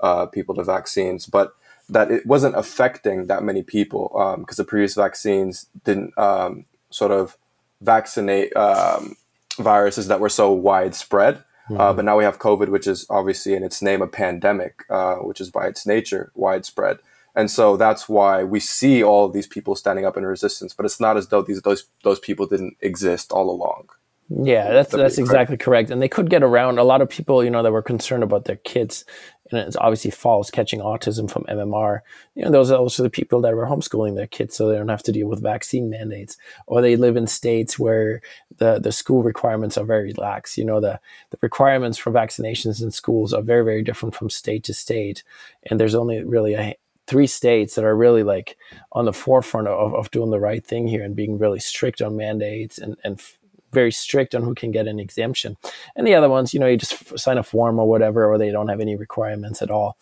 uh, 0.00 0.26
people 0.26 0.54
to 0.56 0.64
vaccines, 0.64 1.26
but 1.26 1.54
that 1.88 2.10
it 2.10 2.26
wasn't 2.26 2.56
affecting 2.56 3.26
that 3.26 3.42
many 3.42 3.62
people 3.62 4.08
because 4.38 4.58
um, 4.58 4.64
the 4.64 4.68
previous 4.68 4.94
vaccines 4.94 5.66
didn't 5.84 6.16
um, 6.18 6.66
sort 6.90 7.10
of 7.10 7.36
vaccinate 7.80 8.54
um, 8.56 9.16
viruses 9.58 10.08
that 10.08 10.20
were 10.20 10.28
so 10.28 10.52
widespread. 10.52 11.44
Uh, 11.70 11.72
mm-hmm. 11.72 11.96
but 11.96 12.04
now 12.04 12.16
we 12.16 12.24
have 12.24 12.38
COVID, 12.38 12.68
which 12.68 12.86
is 12.86 13.06
obviously 13.10 13.54
in 13.54 13.62
its 13.62 13.82
name 13.82 14.00
a 14.00 14.06
pandemic, 14.06 14.84
uh, 14.88 15.16
which 15.16 15.40
is 15.40 15.50
by 15.50 15.66
its 15.66 15.86
nature 15.86 16.32
widespread. 16.34 16.98
And 17.34 17.50
so 17.50 17.76
that's 17.76 18.08
why 18.08 18.42
we 18.42 18.60
see 18.60 19.02
all 19.02 19.24
of 19.24 19.32
these 19.32 19.46
people 19.46 19.76
standing 19.76 20.04
up 20.04 20.16
in 20.16 20.26
resistance, 20.26 20.74
but 20.74 20.86
it's 20.86 21.00
not 21.00 21.16
as 21.16 21.28
though 21.28 21.42
these 21.42 21.62
those 21.62 21.86
those 22.02 22.18
people 22.18 22.46
didn't 22.46 22.76
exist 22.80 23.32
all 23.32 23.50
along. 23.50 23.88
Yeah, 24.30 24.70
that's 24.72 24.92
that's 24.92 25.16
exactly 25.16 25.56
correct. 25.56 25.90
And 25.90 26.02
they 26.02 26.08
could 26.08 26.28
get 26.28 26.42
around 26.42 26.78
a 26.78 26.84
lot 26.84 27.00
of 27.00 27.08
people, 27.08 27.42
you 27.42 27.48
know, 27.48 27.62
that 27.62 27.72
were 27.72 27.80
concerned 27.80 28.22
about 28.22 28.44
their 28.44 28.56
kids. 28.56 29.06
And 29.50 29.58
it's 29.60 29.76
obviously 29.76 30.10
false 30.10 30.50
catching 30.50 30.80
autism 30.80 31.30
from 31.30 31.44
MMR. 31.44 32.00
You 32.34 32.44
know, 32.44 32.50
those 32.50 32.70
are 32.70 32.78
also 32.78 33.02
the 33.02 33.08
people 33.08 33.40
that 33.40 33.54
were 33.54 33.66
homeschooling 33.66 34.16
their 34.16 34.26
kids 34.26 34.54
so 34.54 34.68
they 34.68 34.76
don't 34.76 34.90
have 34.90 35.02
to 35.04 35.12
deal 35.12 35.28
with 35.28 35.42
vaccine 35.42 35.88
mandates. 35.88 36.36
Or 36.66 36.82
they 36.82 36.96
live 36.96 37.16
in 37.16 37.26
states 37.26 37.78
where 37.78 38.20
the, 38.58 38.78
the 38.78 38.92
school 38.92 39.22
requirements 39.22 39.78
are 39.78 39.86
very 39.86 40.12
lax. 40.12 40.58
You 40.58 40.66
know, 40.66 40.80
the, 40.80 41.00
the 41.30 41.38
requirements 41.40 41.96
for 41.96 42.12
vaccinations 42.12 42.82
in 42.82 42.90
schools 42.90 43.32
are 43.32 43.40
very, 43.40 43.64
very 43.64 43.82
different 43.82 44.14
from 44.14 44.28
state 44.28 44.64
to 44.64 44.74
state. 44.74 45.22
And 45.70 45.80
there's 45.80 45.94
only 45.94 46.22
really 46.22 46.52
a, 46.52 46.76
three 47.08 47.26
states 47.26 47.74
that 47.74 47.84
are 47.84 47.96
really 47.96 48.22
like 48.22 48.56
on 48.92 49.06
the 49.06 49.12
forefront 49.12 49.66
of, 49.66 49.94
of 49.94 50.10
doing 50.10 50.30
the 50.30 50.38
right 50.38 50.64
thing 50.64 50.86
here 50.86 51.02
and 51.02 51.16
being 51.16 51.38
really 51.38 51.58
strict 51.58 52.02
on 52.02 52.16
mandates 52.16 52.78
and, 52.78 52.96
and 53.02 53.18
f- 53.18 53.38
very 53.72 53.90
strict 53.90 54.34
on 54.34 54.42
who 54.42 54.54
can 54.54 54.70
get 54.70 54.86
an 54.86 55.00
exemption. 55.00 55.56
And 55.96 56.06
the 56.06 56.14
other 56.14 56.28
ones, 56.28 56.52
you 56.52 56.60
know, 56.60 56.66
you 56.66 56.76
just 56.76 56.92
f- 56.92 57.18
sign 57.18 57.38
a 57.38 57.42
form 57.42 57.78
or 57.78 57.88
whatever, 57.88 58.26
or 58.26 58.36
they 58.36 58.50
don't 58.50 58.68
have 58.68 58.80
any 58.80 58.94
requirements 58.94 59.62
at 59.62 59.70
all. 59.70 59.96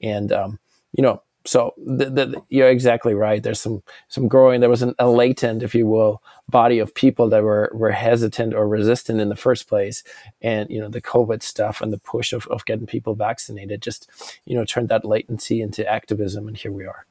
And, 0.00 0.30
um, 0.32 0.60
you 0.92 1.02
know, 1.02 1.22
so 1.44 1.74
the, 1.76 2.10
the, 2.10 2.42
you're 2.48 2.68
exactly 2.68 3.14
right. 3.14 3.42
There's 3.42 3.60
some 3.60 3.82
some 4.08 4.28
growing. 4.28 4.60
There 4.60 4.70
was 4.70 4.82
an, 4.82 4.94
a 4.98 5.08
latent, 5.08 5.62
if 5.62 5.74
you 5.74 5.86
will, 5.86 6.22
body 6.48 6.78
of 6.78 6.94
people 6.94 7.28
that 7.30 7.42
were 7.42 7.70
were 7.74 7.90
hesitant 7.90 8.54
or 8.54 8.68
resistant 8.68 9.20
in 9.20 9.28
the 9.28 9.36
first 9.36 9.68
place, 9.68 10.04
and 10.40 10.70
you 10.70 10.80
know 10.80 10.88
the 10.88 11.00
COVID 11.00 11.42
stuff 11.42 11.80
and 11.80 11.92
the 11.92 11.98
push 11.98 12.32
of, 12.32 12.46
of 12.48 12.64
getting 12.64 12.86
people 12.86 13.14
vaccinated 13.14 13.82
just 13.82 14.10
you 14.44 14.54
know 14.54 14.64
turned 14.64 14.88
that 14.88 15.04
latency 15.04 15.60
into 15.60 15.86
activism, 15.88 16.46
and 16.46 16.56
here 16.56 16.72
we 16.72 16.86
are. 16.86 17.06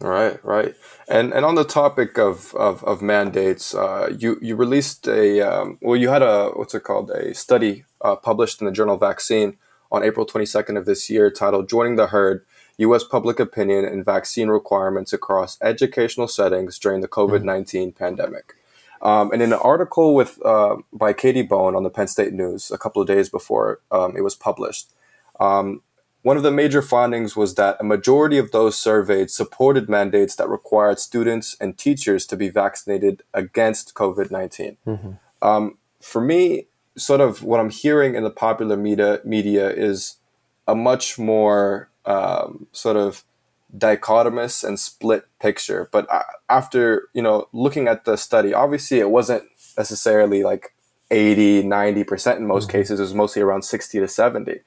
Right, 0.00 0.44
right, 0.44 0.74
and 1.08 1.32
and 1.32 1.44
on 1.44 1.54
the 1.54 1.64
topic 1.64 2.18
of 2.18 2.54
of, 2.54 2.84
of 2.84 3.02
mandates, 3.02 3.74
uh, 3.74 4.12
you 4.16 4.38
you 4.40 4.54
released 4.56 5.08
a 5.08 5.40
um, 5.40 5.78
well, 5.80 5.96
you 5.96 6.08
had 6.08 6.22
a 6.22 6.50
what's 6.50 6.74
it 6.74 6.84
called 6.84 7.10
a 7.10 7.34
study 7.34 7.84
uh, 8.00 8.16
published 8.16 8.60
in 8.60 8.66
the 8.66 8.72
journal 8.72 8.96
Vaccine 8.96 9.56
on 9.90 10.04
April 10.04 10.26
22nd 10.26 10.76
of 10.76 10.84
this 10.84 11.10
year, 11.10 11.30
titled 11.30 11.68
"Joining 11.68 11.96
the 11.96 12.08
Herd." 12.08 12.44
U.S. 12.78 13.04
public 13.04 13.40
opinion 13.40 13.84
and 13.84 14.04
vaccine 14.04 14.48
requirements 14.48 15.12
across 15.12 15.58
educational 15.60 16.28
settings 16.28 16.78
during 16.78 17.00
the 17.00 17.08
COVID 17.08 17.42
19 17.42 17.88
mm-hmm. 17.90 17.98
pandemic. 17.98 18.54
Um, 19.00 19.30
and 19.32 19.40
in 19.42 19.52
an 19.52 19.60
article 19.62 20.14
with 20.14 20.44
uh, 20.44 20.76
by 20.92 21.12
Katie 21.12 21.42
Bohn 21.42 21.76
on 21.76 21.84
the 21.84 21.90
Penn 21.90 22.08
State 22.08 22.32
News 22.32 22.70
a 22.70 22.78
couple 22.78 23.00
of 23.00 23.06
days 23.06 23.28
before 23.28 23.80
um, 23.92 24.16
it 24.16 24.22
was 24.22 24.34
published, 24.34 24.90
um, 25.38 25.82
one 26.22 26.36
of 26.36 26.42
the 26.42 26.50
major 26.50 26.82
findings 26.82 27.36
was 27.36 27.54
that 27.54 27.76
a 27.78 27.84
majority 27.84 28.38
of 28.38 28.50
those 28.50 28.76
surveyed 28.76 29.30
supported 29.30 29.88
mandates 29.88 30.34
that 30.36 30.48
required 30.48 30.98
students 30.98 31.56
and 31.60 31.78
teachers 31.78 32.26
to 32.26 32.36
be 32.36 32.48
vaccinated 32.48 33.22
against 33.32 33.94
COVID 33.94 34.30
19. 34.30 34.76
Mm-hmm. 34.86 35.10
Um, 35.46 35.78
for 36.00 36.20
me, 36.20 36.66
sort 36.96 37.20
of 37.20 37.44
what 37.44 37.60
I'm 37.60 37.70
hearing 37.70 38.16
in 38.16 38.24
the 38.24 38.30
popular 38.30 38.76
media 38.76 39.20
media 39.24 39.70
is 39.70 40.16
a 40.66 40.74
much 40.74 41.18
more 41.18 41.88
um, 42.08 42.66
sort 42.72 42.96
of 42.96 43.22
dichotomous 43.76 44.64
and 44.64 44.80
split 44.80 45.26
picture. 45.40 45.88
But 45.92 46.08
after 46.48 47.08
you 47.12 47.22
know 47.22 47.48
looking 47.52 47.86
at 47.86 48.04
the 48.04 48.16
study, 48.16 48.54
obviously 48.54 48.98
it 48.98 49.10
wasn't 49.10 49.44
necessarily 49.76 50.42
like 50.42 50.74
80, 51.10 51.62
90 51.62 52.04
percent 52.04 52.40
in 52.40 52.46
most 52.46 52.68
mm-hmm. 52.68 52.78
cases. 52.78 52.98
It 52.98 53.02
was 53.02 53.14
mostly 53.14 53.42
around 53.42 53.62
60 53.62 54.00
to 54.00 54.08
70. 54.08 54.60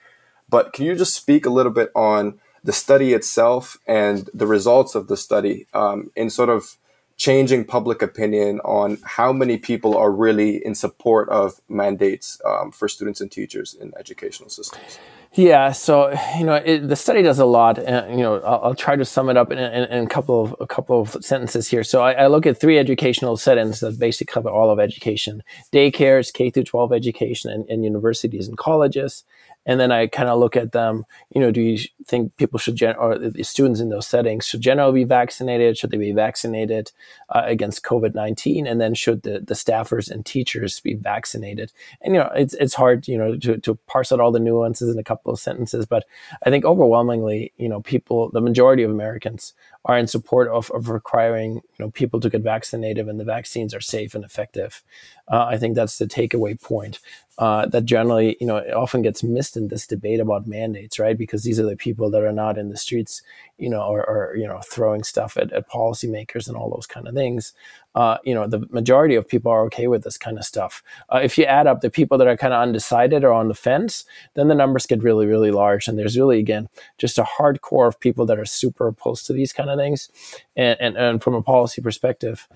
But 0.50 0.74
can 0.74 0.86
you 0.86 0.96
just 0.96 1.16
speak 1.16 1.46
a 1.46 1.50
little 1.50 1.72
bit 1.72 1.92
on 1.96 2.40
the 2.64 2.74
study 2.74 3.14
itself 3.14 3.78
and 3.88 4.30
the 4.34 4.46
results 4.46 4.94
of 4.94 5.08
the 5.08 5.18
study 5.18 5.66
um, 5.74 6.12
in 6.16 6.30
sort 6.30 6.50
of 6.50 6.78
changing 7.18 7.66
public 7.66 8.02
opinion 8.02 8.60
on 8.62 8.98
how 9.04 9.32
many 9.32 9.58
people 9.58 9.96
are 9.96 10.12
really 10.12 10.64
in 10.64 10.76
support 10.76 11.30
of 11.30 11.62
mandates 11.70 12.40
um, 12.46 12.72
for 12.72 12.88
students 12.88 13.22
and 13.22 13.32
teachers 13.32 13.74
in 13.74 13.94
educational 13.98 14.50
systems? 14.50 15.00
Yeah, 15.34 15.72
so 15.72 16.14
you 16.38 16.44
know 16.44 16.56
it, 16.56 16.90
the 16.90 16.98
study 16.98 17.22
does 17.22 17.40
a 17.40 17.46
lot, 17.46 17.80
and 17.80 18.18
you 18.20 18.22
know 18.22 18.40
I'll, 18.42 18.66
I'll 18.66 18.76
try 18.76 18.98
to 18.98 19.06
sum 19.06 19.30
it 19.30 19.38
up 19.38 19.50
in, 19.50 19.60
in, 19.60 19.86
in, 19.86 20.04
a 20.04 20.08
couple 20.08 20.44
of 20.44 20.54
a 20.60 20.68
couple 20.68 21.00
of 21.00 21.12
sentences 21.22 21.70
here. 21.70 21.86
So 21.86 22.02
I, 22.02 22.12
I, 22.12 22.28
look 22.28 22.46
at 22.46 22.60
three 22.60 22.78
educational 22.78 23.38
settings 23.38 23.80
that 23.80 23.98
basically 23.98 24.34
cover 24.34 24.50
all 24.50 24.70
of 24.70 24.78
education: 24.78 25.42
daycares, 25.72 26.34
K 26.34 26.50
through 26.50 26.66
12 26.66 26.92
education, 26.92 27.50
and, 27.50 27.66
and 27.70 27.86
universities 27.86 28.50
and 28.50 28.58
colleges 28.58 29.24
and 29.66 29.80
then 29.80 29.92
I 29.92 30.08
kind 30.08 30.30
of 30.30 30.40
look 30.40 30.56
at 30.56 30.72
them. 30.72 31.06
You 31.34 31.42
know, 31.42 31.52
do 31.52 31.62
you 31.62 31.78
think 32.08 32.36
people 32.38 32.60
should 32.60 32.76
gen- 32.76 32.96
or 32.96 33.18
the 33.18 33.44
students 33.44 33.80
in 33.80 33.90
those 33.90 34.08
settings 34.08 34.46
should 34.46 34.62
generally 34.62 35.02
be 35.02 35.04
vaccinated? 35.04 35.78
Should 35.78 35.92
they 35.92 35.98
be 35.98 36.12
vaccinated 36.12 36.92
uh, 37.30 37.44
against 37.46 37.84
COVID 37.84 38.16
nineteen? 38.16 38.68
And 38.68 38.82
then 38.82 38.94
should 38.94 39.24
the, 39.24 39.40
the 39.40 39.54
staffers 39.54 40.10
and 40.10 40.26
teachers 40.26 40.80
be 40.80 40.96
vaccinated? 40.96 41.72
And 42.02 42.16
you 42.16 42.22
know, 42.22 42.32
it's 42.36 42.54
it's 42.56 42.74
hard 42.74 43.08
you 43.08 43.18
know 43.18 43.38
to 43.38 43.58
to 43.58 43.76
parse 43.88 44.12
out 44.12 44.20
all 44.20 44.32
the 44.32 44.40
nuances 44.40 44.94
in 44.94 45.00
a 45.00 45.04
couple 45.04 45.32
of 45.32 45.40
sentences, 45.40 45.86
but 45.86 46.06
I 46.46 46.50
think 46.50 46.66
overwhelmingly, 46.66 47.54
you 47.58 47.70
know, 47.70 47.82
people, 47.82 48.30
the 48.32 48.42
majority 48.42 48.84
of 48.84 48.92
Americans 48.92 49.54
are 49.86 49.98
in 49.98 50.08
support 50.08 50.48
of, 50.48 50.70
of 50.72 50.90
requiring 50.90 51.56
you 51.56 51.62
know 51.80 51.92
people 51.92 52.20
to 52.20 52.30
get 52.30 52.42
vaccinated 52.42 53.08
and 53.08 53.20
the 53.20 53.26
vaccines 53.26 53.74
are 53.74 53.82
safe 53.82 54.14
and 54.16 54.24
effective. 54.24 54.84
Uh, 55.32 55.46
I 55.46 55.58
think 55.58 55.76
that's 55.76 55.98
the 55.98 56.06
takeaway 56.06 56.62
point. 56.62 57.00
Uh, 57.38 57.66
that 57.66 57.86
generally, 57.86 58.38
you 58.40 58.46
know, 58.46 58.58
it 58.58 58.74
often 58.74 59.02
gets 59.02 59.24
missed 59.24 59.58
in 59.58 59.70
this 59.70 59.88
debate 59.88 60.20
about 60.20 60.46
mandates, 60.46 61.00
right? 61.00 61.18
Because 61.18 61.44
these 61.44 61.60
are 61.60 61.66
the 61.66 61.76
people 61.76 62.12
that 62.12 62.22
are 62.22 62.32
not 62.32 62.56
in 62.56 62.70
the 62.70 62.78
streets, 62.78 63.24
you 63.58 63.68
know, 63.68 63.82
or, 63.82 64.08
or 64.08 64.36
you 64.36 64.46
know, 64.46 64.60
throwing 64.60 65.04
stuff 65.04 65.38
at, 65.38 65.52
at 65.52 65.68
policymakers 65.68 66.48
and 66.48 66.56
all 66.56 66.70
those 66.70 66.86
kind 66.86 67.08
of 67.08 67.16
things. 67.16 67.54
Uh, 67.96 68.18
you 68.24 68.36
know, 68.36 68.48
the 68.48 68.68
majority 68.70 69.16
of 69.16 69.28
people 69.28 69.52
are 69.52 69.64
okay 69.64 69.88
with 69.88 70.04
this 70.04 70.18
kind 70.18 70.38
of 70.38 70.46
stuff. 70.46 70.84
Uh, 71.12 71.20
if 71.24 71.38
you 71.38 71.46
add 71.46 71.68
up 71.68 71.82
the 71.82 71.90
people 71.90 72.18
that 72.18 72.28
are 72.28 72.38
kind 72.38 72.54
of 72.54 72.62
undecided 72.62 73.24
or 73.24 73.32
on 73.32 73.48
the 73.48 73.56
fence, 73.56 74.06
then 74.36 74.48
the 74.48 74.56
numbers 74.56 74.86
get 74.86 75.02
really, 75.02 75.26
really 75.26 75.52
large. 75.52 75.88
And 75.88 75.98
there's 75.98 76.18
really, 76.18 76.38
again, 76.38 76.70
just 76.98 77.18
a 77.18 77.24
hardcore 77.24 77.88
of 77.88 78.00
people 78.00 78.26
that 78.28 78.40
are 78.40 78.46
super 78.46 78.88
opposed 78.88 79.26
to 79.28 79.34
these 79.34 79.52
kind 79.52 79.70
of 79.70 79.71
things. 79.78 80.10
And, 80.56 80.78
and, 80.80 80.98
and 80.98 81.24
from 81.24 81.34
a 81.34 81.42
policy 81.42 81.82
perspective, 81.82 82.48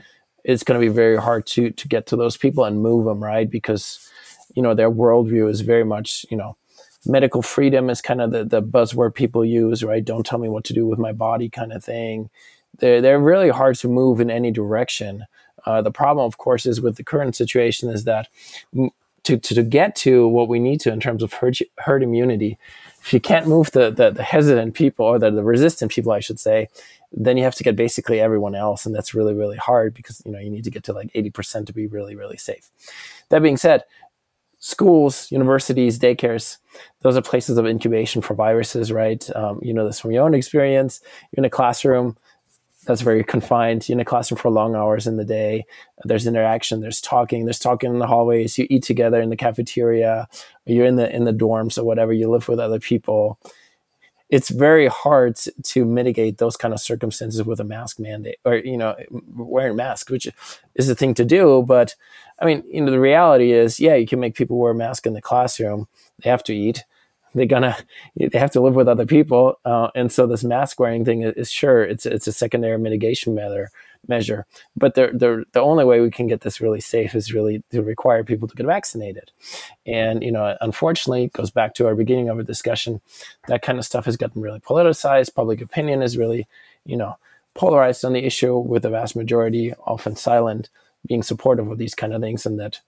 it's 0.44 0.64
going 0.64 0.80
to 0.80 0.86
be 0.86 0.94
very 0.94 1.18
hard 1.18 1.48
to 1.48 1.72
to 1.72 1.88
get 1.88 2.06
to 2.08 2.16
those 2.16 2.38
people 2.38 2.64
and 2.66 2.82
move 2.82 3.06
them, 3.06 3.24
right? 3.24 3.50
Because 3.50 4.10
you 4.54 4.62
know 4.62 4.74
their 4.74 4.92
worldview 4.92 5.50
is 5.50 5.62
very 5.62 5.84
much 5.84 6.26
you 6.30 6.38
know 6.38 6.56
medical 7.08 7.42
freedom 7.42 7.90
is 7.90 8.02
kind 8.02 8.22
of 8.22 8.32
the, 8.32 8.44
the 8.44 8.62
buzzword 8.62 9.14
people 9.14 9.46
use, 9.46 9.84
right? 9.84 10.04
Don't 10.04 10.26
tell 10.26 10.40
me 10.40 10.50
what 10.50 10.64
to 10.66 10.74
do 10.74 10.88
with 10.88 11.00
my 11.00 11.12
body 11.12 11.50
kind 11.50 11.72
of 11.72 11.84
thing. 11.84 12.30
They're, 12.80 13.02
they're 13.02 13.20
really 13.20 13.50
hard 13.50 13.76
to 13.78 13.88
move 13.88 14.20
in 14.20 14.32
any 14.32 14.52
direction. 14.52 15.26
Uh, 15.66 15.82
the 15.82 15.92
problem, 15.92 16.26
of 16.26 16.38
course, 16.38 16.66
is 16.66 16.82
with 16.82 16.98
the 16.98 17.04
current 17.04 17.36
situation 17.36 17.90
is 17.90 18.04
that 18.04 18.28
to, 18.74 19.38
to, 19.38 19.56
to 19.56 19.64
get 19.64 19.96
to 19.98 20.28
what 20.28 20.48
we 20.48 20.60
need 20.60 20.80
to 20.82 20.92
in 20.92 21.00
terms 21.00 21.24
of 21.24 21.34
herd, 21.34 21.58
herd 21.80 22.04
immunity, 22.04 22.58
if 23.06 23.14
you 23.14 23.20
can't 23.20 23.48
move 23.48 23.70
the, 23.72 23.92
the, 23.92 24.10
the 24.10 24.24
hesitant 24.24 24.74
people 24.74 25.06
or 25.06 25.20
the, 25.20 25.30
the 25.30 25.44
resistant 25.44 25.92
people, 25.92 26.12
I 26.12 26.20
should 26.20 26.40
say, 26.40 26.70
then 27.12 27.38
you 27.38 27.44
have 27.44 27.54
to 27.56 27.64
get 27.64 27.76
basically 27.76 28.20
everyone 28.20 28.56
else. 28.56 28.84
And 28.84 28.96
that's 28.96 29.14
really, 29.14 29.36
really 29.36 29.58
hard 29.58 29.94
because, 29.94 30.24
you 30.26 30.32
know, 30.32 30.40
you 30.40 30.50
need 30.50 30.64
to 30.64 30.72
get 30.72 30.84
to 30.86 30.94
like 30.94 31.14
80% 31.14 31.68
to 31.68 31.74
be 31.74 31.86
really, 31.86 32.16
really 32.16 32.38
safe. 32.38 32.72
That 33.30 33.44
being 33.44 33.58
said, 33.58 33.84
schools, 34.58 35.32
universities, 35.32 36.00
daycares, 36.00 36.58
those 37.02 37.16
are 37.16 37.22
places 37.22 37.60
of 37.60 37.68
incubation 37.68 38.24
for 38.24 38.34
viruses, 38.34 38.92
right? 38.92 39.30
Um, 39.36 39.60
you 39.62 39.72
know 39.72 39.86
this 39.86 40.00
from 40.00 40.12
your 40.12 40.26
own 40.26 40.34
experience. 40.34 41.00
You're 41.32 41.42
in 41.42 41.46
a 41.46 41.50
classroom 41.52 42.18
that's 42.86 43.02
very 43.02 43.24
confined. 43.24 43.90
In 43.90 44.00
a 44.00 44.06
classroom 44.06 44.38
for 44.38 44.50
long 44.50 44.76
hours 44.76 45.08
in 45.08 45.18
the 45.18 45.26
day. 45.26 45.66
There's 46.04 46.28
interaction. 46.28 46.82
There's 46.82 47.02
talking. 47.02 47.46
There's 47.46 47.60
talking 47.60 47.92
in 47.92 48.00
the 48.00 48.08
hallways. 48.08 48.58
You 48.58 48.68
eat 48.70 48.84
together 48.84 49.22
in 49.22 49.30
the 49.30 49.36
cafeteria. 49.36 50.28
You're 50.66 50.86
in 50.86 50.96
the 50.96 51.14
in 51.14 51.26
the 51.26 51.34
dorms 51.34 51.78
or 51.78 51.84
whatever. 51.84 52.14
You 52.14 52.30
live 52.30 52.48
with 52.48 52.60
other 52.60 52.80
people 52.80 53.40
it's 54.30 54.50
very 54.50 54.88
hard 54.88 55.38
to 55.64 55.86
mitigate 55.86 56.40
those 56.40 56.58
kind 56.58 56.74
of 56.74 56.80
circumstances 56.80 57.44
with 57.44 57.60
a 57.60 57.64
mask 57.64 58.00
mandate 58.00 58.38
or 58.44 58.56
you 58.56 58.78
know 58.78 58.96
wearing 59.36 59.74
a 59.74 59.76
mask 59.76 60.10
which 60.10 60.28
is 60.76 60.88
the 60.88 60.96
thing 60.96 61.14
to 61.14 61.24
do 61.24 61.64
but 61.68 61.96
i 62.40 62.46
mean 62.46 62.64
you 62.70 62.82
know 62.82 62.92
the 62.92 63.00
reality 63.00 63.52
is 63.52 63.80
yeah 63.80 63.96
you 63.96 64.08
can 64.08 64.20
make 64.20 64.36
people 64.36 64.58
wear 64.58 64.72
a 64.72 64.76
mask 64.76 65.06
in 65.06 65.14
the 65.14 65.22
classroom 65.22 65.88
they 66.24 66.30
have 66.30 66.44
to 66.44 66.56
eat 66.56 66.84
they're 67.36 67.46
gonna 67.46 67.78
they 68.16 68.40
have 68.40 68.52
to 68.52 68.62
live 68.62 68.76
with 68.76 68.88
other 68.88 69.06
people 69.06 69.60
uh, 69.66 69.90
and 69.94 70.12
so 70.12 70.26
this 70.26 70.44
mask 70.44 70.80
wearing 70.80 71.06
thing 71.06 71.22
is, 71.22 71.34
is 71.36 71.52
sure 71.52 71.84
it's 71.84 72.06
it's 72.06 72.28
a 72.28 72.32
secondary 72.32 72.78
mitigation 72.78 73.36
measure 73.36 73.70
measure. 74.08 74.46
But 74.76 74.96
the, 74.96 75.08
the, 75.14 75.46
the 75.52 75.62
only 75.62 75.86
way 75.86 76.02
we 76.02 76.12
can 76.12 76.28
get 76.28 76.42
this 76.42 76.62
really 76.62 76.82
safe 76.82 77.16
is 77.16 77.34
really 77.34 77.64
to 77.72 77.82
require 77.82 78.24
people 78.24 78.48
to 78.48 78.56
get 78.56 78.66
vaccinated. 78.66 79.32
And, 79.86 80.24
you 80.24 80.32
know, 80.32 80.58
unfortunately, 80.62 81.26
it 81.26 81.34
goes 81.34 81.52
back 81.52 81.74
to 81.76 81.88
our 81.88 81.96
beginning 81.96 82.30
of 82.30 82.38
our 82.38 82.44
discussion. 82.44 83.02
That 83.48 83.62
kind 83.62 83.78
of 83.78 83.86
stuff 83.86 84.06
has 84.06 84.18
gotten 84.18 84.42
really 84.42 84.60
politicized. 84.60 85.36
Public 85.36 85.62
opinion 85.62 86.02
is 86.02 86.18
really, 86.18 86.48
you 86.86 86.98
know, 86.98 87.18
polarized 87.54 88.04
on 88.04 88.14
the 88.14 88.26
issue 88.26 88.58
with 88.58 88.84
the 88.84 88.90
vast 88.90 89.16
majority 89.16 89.74
often 89.86 90.16
silent 90.16 90.70
being 91.08 91.24
supportive 91.24 91.70
of 91.70 91.78
these 91.78 91.96
kind 91.96 92.14
of 92.14 92.22
things 92.22 92.46
and 92.46 92.60
that 92.60 92.80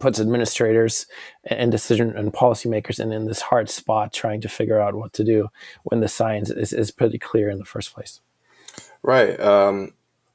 puts 0.00 0.20
administrators 0.20 1.06
and 1.44 1.70
decision 1.70 2.16
and 2.16 2.32
policymakers 2.32 3.00
in, 3.00 3.12
in 3.12 3.26
this 3.26 3.42
hard 3.42 3.70
spot 3.70 4.12
trying 4.12 4.40
to 4.40 4.48
figure 4.48 4.80
out 4.80 4.94
what 4.94 5.12
to 5.14 5.24
do 5.24 5.48
when 5.84 6.00
the 6.00 6.08
science 6.08 6.50
is, 6.50 6.72
is 6.72 6.90
pretty 6.90 7.18
clear 7.18 7.50
in 7.50 7.58
the 7.58 7.64
first 7.64 7.94
place. 7.94 8.20
Right. 9.02 9.38
Um, 9.40 9.94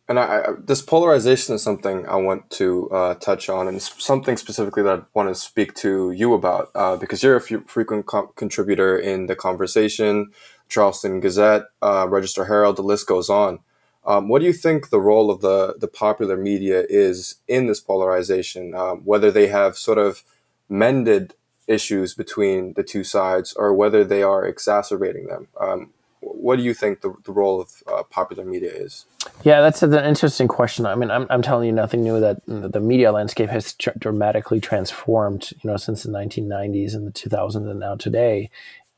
and 0.10 0.20
I, 0.20 0.24
I, 0.24 0.44
this 0.58 0.82
polarization 0.82 1.56
is 1.56 1.64
something 1.64 2.08
I 2.08 2.16
want 2.16 2.50
to 2.52 2.90
uh, 2.92 3.16
touch 3.16 3.50
on, 3.50 3.68
and 3.68 3.82
something 3.82 4.38
specifically 4.38 4.84
that 4.84 5.00
I 5.00 5.04
want 5.14 5.30
to 5.30 5.36
speak 5.36 5.74
to 5.76 6.12
you 6.12 6.34
about 6.34 6.70
uh, 6.76 6.96
because 6.96 7.24
you're 7.24 7.36
a 7.36 7.42
frequent 7.42 8.06
co- 8.06 8.28
contributor 8.28 8.98
in 8.98 9.26
the 9.26 9.36
conversation, 9.36 10.32
Charleston 10.70 11.20
Gazette, 11.20 11.64
uh, 11.82 12.08
Register 12.10 12.46
Herald, 12.46 12.78
the 12.78 12.84
list 12.84 13.08
goes 13.08 13.30
on. 13.30 13.60
Um, 14.08 14.30
what 14.30 14.40
do 14.40 14.46
you 14.46 14.54
think 14.54 14.90
the 14.90 15.02
role 15.02 15.30
of 15.30 15.42
the 15.42 15.76
the 15.78 15.88
popular 15.88 16.38
media 16.38 16.86
is 16.90 17.36
in 17.48 17.68
this 17.68 17.82
polarization? 17.82 18.74
Um, 18.74 19.02
whether 19.02 19.30
they 19.30 19.48
have 19.48 19.78
sort 19.78 19.98
of 19.98 20.24
mended 20.70 21.36
issues 21.68 22.14
between 22.14 22.74
the 22.74 22.84
two 22.84 23.04
sides, 23.04 23.54
or 23.54 23.74
whether 23.74 24.04
they 24.04 24.24
are 24.24 24.46
exacerbating 24.46 25.28
them? 25.28 25.48
Um, 25.60 25.92
what 26.22 26.56
do 26.58 26.64
you 26.64 26.74
think 26.74 27.02
the, 27.02 27.14
the 27.26 27.32
role 27.32 27.62
of 27.62 27.84
uh, 27.88 28.04
popular 28.04 28.44
media 28.44 28.72
is? 28.72 29.06
Yeah, 29.44 29.62
that's 29.62 29.84
an 29.84 29.94
interesting 29.94 30.48
question. 30.48 30.86
I 30.86 30.96
mean, 30.96 31.12
I'm, 31.12 31.28
I'm 31.30 31.42
telling 31.42 31.68
you 31.68 31.74
nothing 31.74 32.04
new 32.04 32.20
that 32.20 32.42
the 32.48 32.80
media 32.80 33.12
landscape 33.12 33.50
has 33.50 33.74
tr- 33.74 33.92
dramatically 34.00 34.60
transformed, 34.60 35.52
you 35.62 35.70
know, 35.70 35.78
since 35.78 36.04
the 36.04 36.10
1990s 36.10 36.96
and 36.96 37.06
the 37.06 37.12
2000s 37.12 37.56
and 37.56 37.80
now 37.80 37.96
today. 37.96 38.50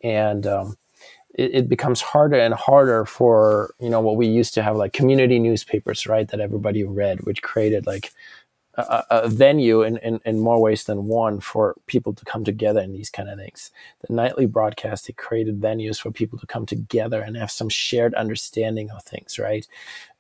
And 0.01 0.47
um, 0.47 0.77
it, 1.35 1.55
it, 1.55 1.69
becomes 1.69 2.01
harder 2.01 2.39
and 2.39 2.53
harder 2.53 3.05
for, 3.05 3.73
you 3.79 3.89
know, 3.89 4.01
what 4.01 4.17
we 4.17 4.27
used 4.27 4.53
to 4.55 4.63
have 4.63 4.75
like 4.75 4.93
community 4.93 5.39
newspapers, 5.39 6.07
right, 6.07 6.27
that 6.29 6.39
everybody 6.39 6.83
read, 6.83 7.21
which 7.21 7.41
created 7.41 7.85
like 7.85 8.11
a, 8.75 9.03
a 9.09 9.29
venue 9.29 9.83
in, 9.83 9.97
in, 9.97 10.19
in, 10.25 10.39
more 10.39 10.61
ways 10.61 10.85
than 10.85 11.05
one 11.05 11.39
for 11.39 11.75
people 11.87 12.13
to 12.13 12.25
come 12.25 12.43
together 12.43 12.79
in 12.79 12.93
these 12.93 13.09
kind 13.09 13.29
of 13.29 13.37
things. 13.37 13.71
The 14.07 14.13
nightly 14.13 14.45
broadcast, 14.45 15.09
it 15.09 15.17
created 15.17 15.59
venues 15.59 15.99
for 15.99 16.11
people 16.11 16.39
to 16.39 16.47
come 16.47 16.65
together 16.65 17.21
and 17.21 17.35
have 17.37 17.51
some 17.51 17.69
shared 17.69 18.13
understanding 18.13 18.89
of 18.91 19.03
things, 19.03 19.37
right? 19.37 19.67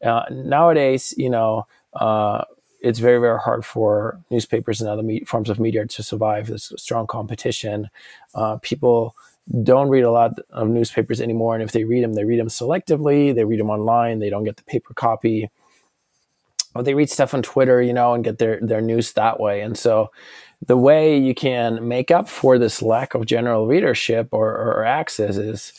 Uh, 0.03 0.23
nowadays, 0.31 1.13
you 1.17 1.29
know, 1.29 1.67
uh, 1.93 2.43
it's 2.81 2.99
very, 2.99 3.19
very 3.19 3.39
hard 3.39 3.65
for 3.65 4.19
newspapers 4.29 4.79
and 4.81 4.89
other 4.89 5.03
me- 5.03 5.25
forms 5.25 5.49
of 5.49 5.59
media 5.59 5.85
to 5.85 6.03
survive. 6.03 6.47
There's 6.47 6.71
strong 6.81 7.07
competition. 7.07 7.89
Uh, 8.33 8.57
people 8.61 9.15
don't 9.63 9.89
read 9.89 10.03
a 10.03 10.11
lot 10.11 10.33
of 10.51 10.67
newspapers 10.67 11.19
anymore. 11.19 11.55
And 11.55 11.63
if 11.63 11.71
they 11.71 11.83
read 11.83 12.03
them, 12.03 12.13
they 12.13 12.25
read 12.25 12.39
them 12.39 12.47
selectively. 12.47 13.33
They 13.33 13.45
read 13.45 13.59
them 13.59 13.69
online. 13.69 14.19
They 14.19 14.29
don't 14.29 14.43
get 14.43 14.57
the 14.57 14.63
paper 14.63 14.93
copy 14.93 15.49
or 16.75 16.83
they 16.83 16.93
read 16.93 17.09
stuff 17.09 17.33
on 17.33 17.41
Twitter, 17.41 17.81
you 17.81 17.93
know, 17.93 18.13
and 18.13 18.23
get 18.23 18.37
their 18.37 18.59
their 18.61 18.81
news 18.81 19.13
that 19.13 19.39
way. 19.39 19.61
And 19.61 19.77
so 19.77 20.11
the 20.65 20.77
way 20.77 21.17
you 21.17 21.33
can 21.33 21.87
make 21.87 22.11
up 22.11 22.27
for 22.27 22.57
this 22.57 22.81
lack 22.81 23.13
of 23.15 23.25
general 23.25 23.65
readership 23.67 24.29
or, 24.31 24.49
or 24.49 24.85
access 24.85 25.37
is 25.37 25.73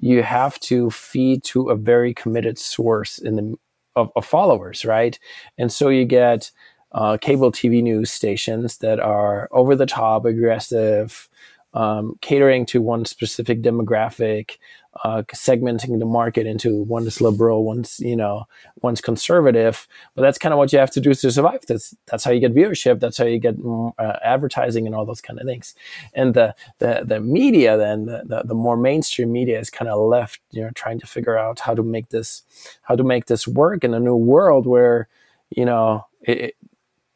you 0.00 0.22
have 0.22 0.58
to 0.60 0.90
feed 0.90 1.44
to 1.44 1.70
a 1.70 1.76
very 1.76 2.12
committed 2.12 2.58
source 2.58 3.18
in 3.18 3.36
the 3.36 3.56
of, 3.96 4.10
of 4.16 4.26
followers, 4.26 4.84
right? 4.84 5.18
And 5.56 5.72
so 5.72 5.88
you 5.88 6.04
get 6.04 6.50
uh, 6.92 7.16
cable 7.20 7.52
TV 7.52 7.82
news 7.82 8.10
stations 8.10 8.78
that 8.78 8.98
are 9.00 9.48
over 9.52 9.76
the 9.76 9.86
top, 9.86 10.24
aggressive, 10.24 11.28
um, 11.74 12.16
catering 12.20 12.64
to 12.66 12.80
one 12.80 13.04
specific 13.04 13.60
demographic, 13.60 14.58
uh, 15.02 15.22
segmenting 15.34 15.98
the 15.98 16.06
market 16.06 16.46
into 16.46 16.84
one's 16.84 17.20
liberal, 17.20 17.64
one's 17.64 17.98
you 17.98 18.14
know, 18.14 18.44
one's 18.80 19.00
conservative. 19.00 19.88
But 20.14 20.22
that's 20.22 20.38
kind 20.38 20.52
of 20.52 20.58
what 20.58 20.72
you 20.72 20.78
have 20.78 20.92
to 20.92 21.00
do 21.00 21.12
to 21.12 21.32
survive. 21.32 21.66
That's 21.66 21.94
that's 22.06 22.22
how 22.22 22.30
you 22.30 22.38
get 22.38 22.54
viewership. 22.54 23.00
That's 23.00 23.18
how 23.18 23.24
you 23.24 23.40
get 23.40 23.56
uh, 23.98 24.18
advertising 24.22 24.86
and 24.86 24.94
all 24.94 25.04
those 25.04 25.20
kind 25.20 25.40
of 25.40 25.46
things. 25.46 25.74
And 26.14 26.34
the 26.34 26.54
the, 26.78 27.02
the 27.04 27.20
media 27.20 27.76
then 27.76 28.06
the, 28.06 28.22
the, 28.24 28.42
the 28.44 28.54
more 28.54 28.76
mainstream 28.76 29.32
media 29.32 29.58
is 29.58 29.68
kind 29.68 29.90
of 29.90 30.00
left, 30.00 30.40
you 30.52 30.62
know, 30.62 30.70
trying 30.74 31.00
to 31.00 31.06
figure 31.08 31.36
out 31.36 31.58
how 31.60 31.74
to 31.74 31.82
make 31.82 32.10
this 32.10 32.42
how 32.82 32.94
to 32.94 33.02
make 33.02 33.26
this 33.26 33.48
work 33.48 33.82
in 33.82 33.94
a 33.94 34.00
new 34.00 34.16
world 34.16 34.64
where 34.66 35.08
you 35.50 35.64
know 35.64 36.06
it, 36.22 36.54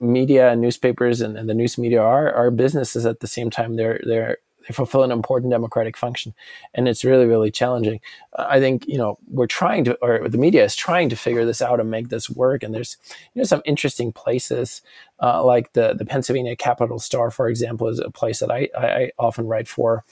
media 0.01 0.51
and 0.51 0.61
newspapers 0.61 1.21
and, 1.21 1.37
and, 1.37 1.49
the 1.49 1.55
news 1.55 1.77
media 1.77 2.01
are, 2.01 2.33
are 2.33 2.53
businesses 2.53 3.05
at 3.05 3.19
the 3.19 3.27
same 3.27 3.51
time 3.51 3.75
they're 3.75 4.01
they're 4.07 4.39
they 4.69 4.75
fulfill 4.75 5.03
an 5.03 5.11
important 5.11 5.51
democratic 5.51 5.97
function. 5.97 6.35
And 6.75 6.89
it's 6.89 7.05
really 7.05 7.27
really 7.27 7.51
challenging. 7.51 8.01
I 8.37 8.61
think 8.61 8.87
you 8.87 8.99
know 8.99 9.19
we're 9.29 9.47
trying 9.47 9.85
to 9.85 9.97
or 10.03 10.29
the 10.29 10.39
media 10.39 10.65
is 10.65 10.77
trying 10.77 11.09
to 11.09 11.17
figure 11.17 11.45
this 11.45 11.63
out 11.63 11.81
and 11.81 11.91
make 11.91 12.09
this 12.09 12.29
work. 12.29 12.63
And 12.63 12.75
there's 12.75 12.97
you 13.35 13.41
know 13.41 13.45
some 13.45 13.63
interesting 13.65 14.13
places 14.13 14.83
uh, 15.21 15.45
like 15.45 15.73
the 15.73 15.95
the 15.95 16.05
pennsylvania 16.05 16.55
capital 16.55 16.99
star 16.99 17.31
for 17.31 17.49
example 17.49 17.89
is 17.89 17.99
a 17.99 18.11
place 18.11 18.39
that 18.41 18.51
I, 18.51 18.69
I 18.77 19.11
often 19.19 19.47
write 19.47 19.69
for. 19.69 20.05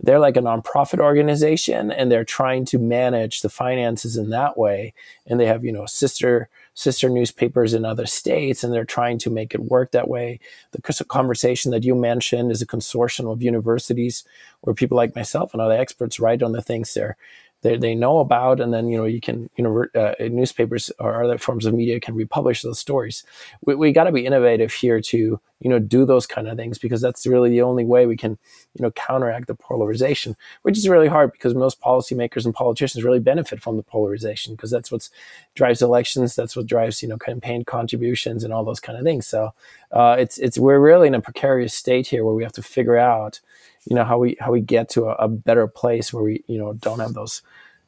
They're 0.00 0.18
like 0.18 0.36
a 0.36 0.40
nonprofit 0.40 0.98
organization 0.98 1.90
and 1.90 2.10
they're 2.10 2.24
trying 2.24 2.64
to 2.66 2.78
manage 2.78 3.42
the 3.42 3.48
finances 3.48 4.16
in 4.16 4.30
that 4.30 4.58
way. 4.58 4.92
And 5.26 5.38
they 5.38 5.46
have 5.46 5.64
you 5.64 5.72
know 5.72 5.86
sister 5.86 6.48
sister 6.74 7.08
newspapers 7.08 7.74
in 7.74 7.84
other 7.84 8.06
states 8.06 8.62
and 8.64 8.72
they're 8.72 8.84
trying 8.84 9.18
to 9.18 9.30
make 9.30 9.54
it 9.54 9.62
work 9.62 9.90
that 9.90 10.08
way. 10.08 10.40
The 10.72 11.04
conversation 11.04 11.70
that 11.72 11.84
you 11.84 11.94
mentioned 11.94 12.50
is 12.50 12.62
a 12.62 12.66
consortium 12.66 13.30
of 13.30 13.42
universities 13.42 14.24
where 14.60 14.74
people 14.74 14.96
like 14.96 15.14
myself 15.14 15.52
and 15.52 15.60
other 15.60 15.74
experts 15.74 16.20
write 16.20 16.42
on 16.42 16.52
the 16.52 16.62
things 16.62 16.94
they're 16.94 17.16
they, 17.62 17.76
they 17.76 17.94
know 17.94 18.20
about 18.20 18.60
and 18.60 18.72
then 18.72 18.88
you 18.88 18.96
know 18.96 19.04
you 19.04 19.20
can 19.20 19.50
you 19.56 19.64
know 19.64 19.86
uh, 19.94 20.14
newspapers 20.18 20.90
or 20.98 21.22
other 21.22 21.38
forms 21.38 21.66
of 21.66 21.74
media 21.74 22.00
can 22.00 22.14
republish 22.14 22.62
those 22.62 22.78
stories. 22.78 23.24
We, 23.64 23.74
we 23.74 23.92
got 23.92 24.04
to 24.04 24.12
be 24.12 24.26
innovative 24.26 24.72
here 24.72 25.00
to 25.02 25.40
you 25.60 25.70
know 25.70 25.78
do 25.78 26.04
those 26.04 26.26
kind 26.26 26.48
of 26.48 26.56
things 26.56 26.78
because 26.78 27.00
that's 27.00 27.26
really 27.26 27.50
the 27.50 27.62
only 27.62 27.84
way 27.84 28.06
we 28.06 28.16
can 28.16 28.38
you 28.74 28.82
know 28.82 28.90
counteract 28.92 29.46
the 29.46 29.54
polarization 29.54 30.36
which 30.62 30.76
is 30.76 30.88
really 30.88 31.08
hard 31.08 31.32
because 31.32 31.54
most 31.54 31.80
policymakers 31.80 32.44
and 32.44 32.54
politicians 32.54 33.04
really 33.04 33.20
benefit 33.20 33.60
from 33.62 33.76
the 33.76 33.82
polarization 33.82 34.54
because 34.54 34.70
that's 34.70 34.90
what 34.90 35.08
drives 35.54 35.82
elections 35.82 36.34
that's 36.34 36.56
what 36.56 36.66
drives 36.66 37.02
you 37.02 37.08
know 37.08 37.18
campaign 37.18 37.64
contributions 37.64 38.44
and 38.44 38.52
all 38.52 38.64
those 38.64 38.80
kind 38.80 38.98
of 38.98 39.04
things. 39.04 39.26
So 39.26 39.52
uh, 39.92 40.16
it's 40.18 40.38
it's 40.38 40.58
we're 40.58 40.78
really 40.80 41.08
in 41.08 41.14
a 41.14 41.20
precarious 41.20 41.74
state 41.74 42.06
here 42.06 42.24
where 42.24 42.34
we 42.34 42.42
have 42.42 42.52
to 42.52 42.62
figure 42.62 42.96
out 42.96 43.40
you 43.86 43.96
know 43.96 44.04
how 44.04 44.18
we 44.18 44.36
how 44.40 44.50
we 44.52 44.60
get 44.60 44.88
to 44.90 45.06
a, 45.06 45.14
a 45.14 45.28
better 45.28 45.66
place 45.66 46.12
where 46.12 46.22
we 46.22 46.44
you 46.46 46.58
know 46.58 46.72
don't 46.74 47.00
have 47.00 47.14
those 47.14 47.42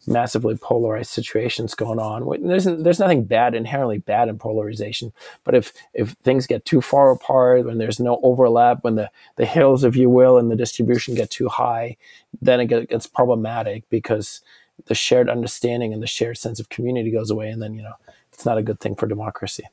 massively 0.06 0.56
polarized 0.56 1.10
situations 1.10 1.74
going 1.74 1.98
on. 1.98 2.46
There's 2.46 2.64
there's 2.64 2.98
nothing 2.98 3.24
bad 3.24 3.54
inherently 3.54 3.98
bad 3.98 4.28
in 4.28 4.38
polarization, 4.38 5.12
but 5.44 5.54
if 5.54 5.72
if 5.94 6.10
things 6.22 6.46
get 6.46 6.64
too 6.64 6.80
far 6.80 7.10
apart, 7.10 7.64
when 7.64 7.78
there's 7.78 8.00
no 8.00 8.20
overlap, 8.22 8.82
when 8.84 8.96
the 8.96 9.10
the 9.36 9.46
hills, 9.46 9.84
if 9.84 9.96
you 9.96 10.10
will, 10.10 10.38
and 10.38 10.50
the 10.50 10.56
distribution 10.56 11.14
get 11.14 11.30
too 11.30 11.48
high, 11.48 11.96
then 12.40 12.60
it 12.60 12.66
gets 12.66 13.06
problematic 13.06 13.88
because 13.90 14.40
the 14.86 14.94
shared 14.94 15.28
understanding 15.28 15.92
and 15.92 16.02
the 16.02 16.06
shared 16.06 16.38
sense 16.38 16.58
of 16.58 16.68
community 16.68 17.10
goes 17.10 17.30
away, 17.30 17.48
and 17.48 17.62
then 17.62 17.74
you 17.74 17.82
know 17.82 17.94
it's 18.32 18.44
not 18.44 18.58
a 18.58 18.62
good 18.62 18.80
thing 18.80 18.94
for 18.94 19.06
democracy. 19.06 19.64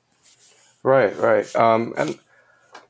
Right, 0.84 1.16
right, 1.18 1.54
um, 1.56 1.94
and 1.98 2.18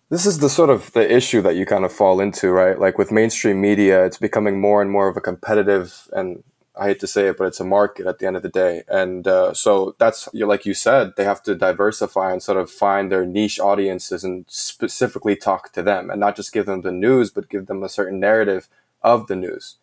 this 0.09 0.25
is 0.25 0.39
the 0.39 0.49
sort 0.49 0.69
of 0.69 0.91
the 0.93 1.11
issue 1.11 1.41
that 1.41 1.55
you 1.55 1.65
kind 1.65 1.85
of 1.85 1.93
fall 1.93 2.19
into, 2.19 2.49
right? 2.49 2.77
Like 2.77 2.97
with 2.97 3.11
mainstream 3.11 3.61
media, 3.61 4.05
it's 4.05 4.17
becoming 4.17 4.59
more 4.59 4.81
and 4.81 4.91
more 4.91 5.07
of 5.07 5.15
a 5.15 5.21
competitive 5.21 6.07
and 6.11 6.43
I 6.79 6.87
hate 6.87 6.99
to 7.01 7.07
say 7.07 7.27
it, 7.27 7.37
but 7.37 7.47
it's 7.47 7.59
a 7.59 7.65
market 7.65 8.07
at 8.07 8.19
the 8.19 8.25
end 8.25 8.37
of 8.37 8.41
the 8.41 8.49
day. 8.49 8.83
And 8.87 9.27
uh, 9.27 9.53
so 9.53 9.95
that's 9.99 10.29
like 10.33 10.65
you 10.65 10.73
said, 10.73 11.13
they 11.17 11.25
have 11.25 11.43
to 11.43 11.53
diversify 11.53 12.31
and 12.31 12.41
sort 12.41 12.57
of 12.57 12.71
find 12.71 13.11
their 13.11 13.25
niche 13.25 13.59
audiences 13.59 14.23
and 14.23 14.45
specifically 14.47 15.35
talk 15.35 15.73
to 15.73 15.83
them, 15.83 16.09
and 16.09 16.19
not 16.19 16.37
just 16.37 16.53
give 16.53 16.65
them 16.65 16.81
the 16.81 16.91
news, 16.91 17.31
but 17.31 17.49
give 17.49 17.65
them 17.65 17.83
a 17.83 17.89
certain 17.89 18.19
narrative 18.19 18.69
of 19.03 19.27
the 19.27 19.35
news. 19.35 19.75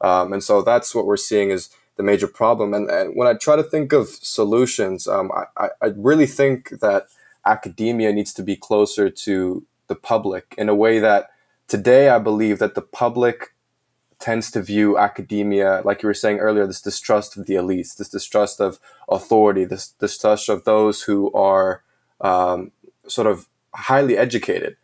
Um, 0.00 0.32
and 0.32 0.42
so 0.42 0.62
that's 0.62 0.94
what 0.94 1.06
we're 1.06 1.16
seeing 1.16 1.50
is 1.50 1.70
the 1.96 2.02
major 2.02 2.26
problem. 2.26 2.74
And, 2.74 2.90
and 2.90 3.14
when 3.14 3.28
I 3.28 3.34
try 3.34 3.56
to 3.56 3.62
think 3.62 3.92
of 3.92 4.08
solutions, 4.08 5.06
um, 5.06 5.30
I, 5.56 5.68
I 5.80 5.88
really 5.96 6.26
think 6.26 6.80
that 6.80 7.08
academia 7.46 8.12
needs 8.12 8.32
to 8.34 8.42
be 8.42 8.56
closer 8.56 9.10
to 9.10 9.64
the 9.86 9.94
public 9.94 10.54
in 10.56 10.68
a 10.68 10.74
way 10.74 10.98
that 10.98 11.30
today 11.68 12.08
I 12.08 12.18
believe 12.18 12.58
that 12.58 12.74
the 12.74 12.82
public 12.82 13.54
tends 14.20 14.50
to 14.50 14.62
view 14.62 14.98
academia, 14.98 15.82
like 15.84 16.02
you 16.02 16.06
were 16.06 16.14
saying 16.14 16.38
earlier, 16.38 16.66
this 16.66 16.80
distrust 16.80 17.36
of 17.36 17.46
the 17.46 17.54
elites, 17.54 17.96
this 17.96 18.08
distrust 18.08 18.60
of 18.60 18.78
authority, 19.08 19.64
this 19.64 19.88
distrust 19.88 20.48
of 20.48 20.64
those 20.64 21.02
who 21.02 21.32
are 21.32 21.82
um, 22.20 22.70
sort 23.06 23.26
of 23.26 23.48
highly 23.74 24.16
educated. 24.16 24.76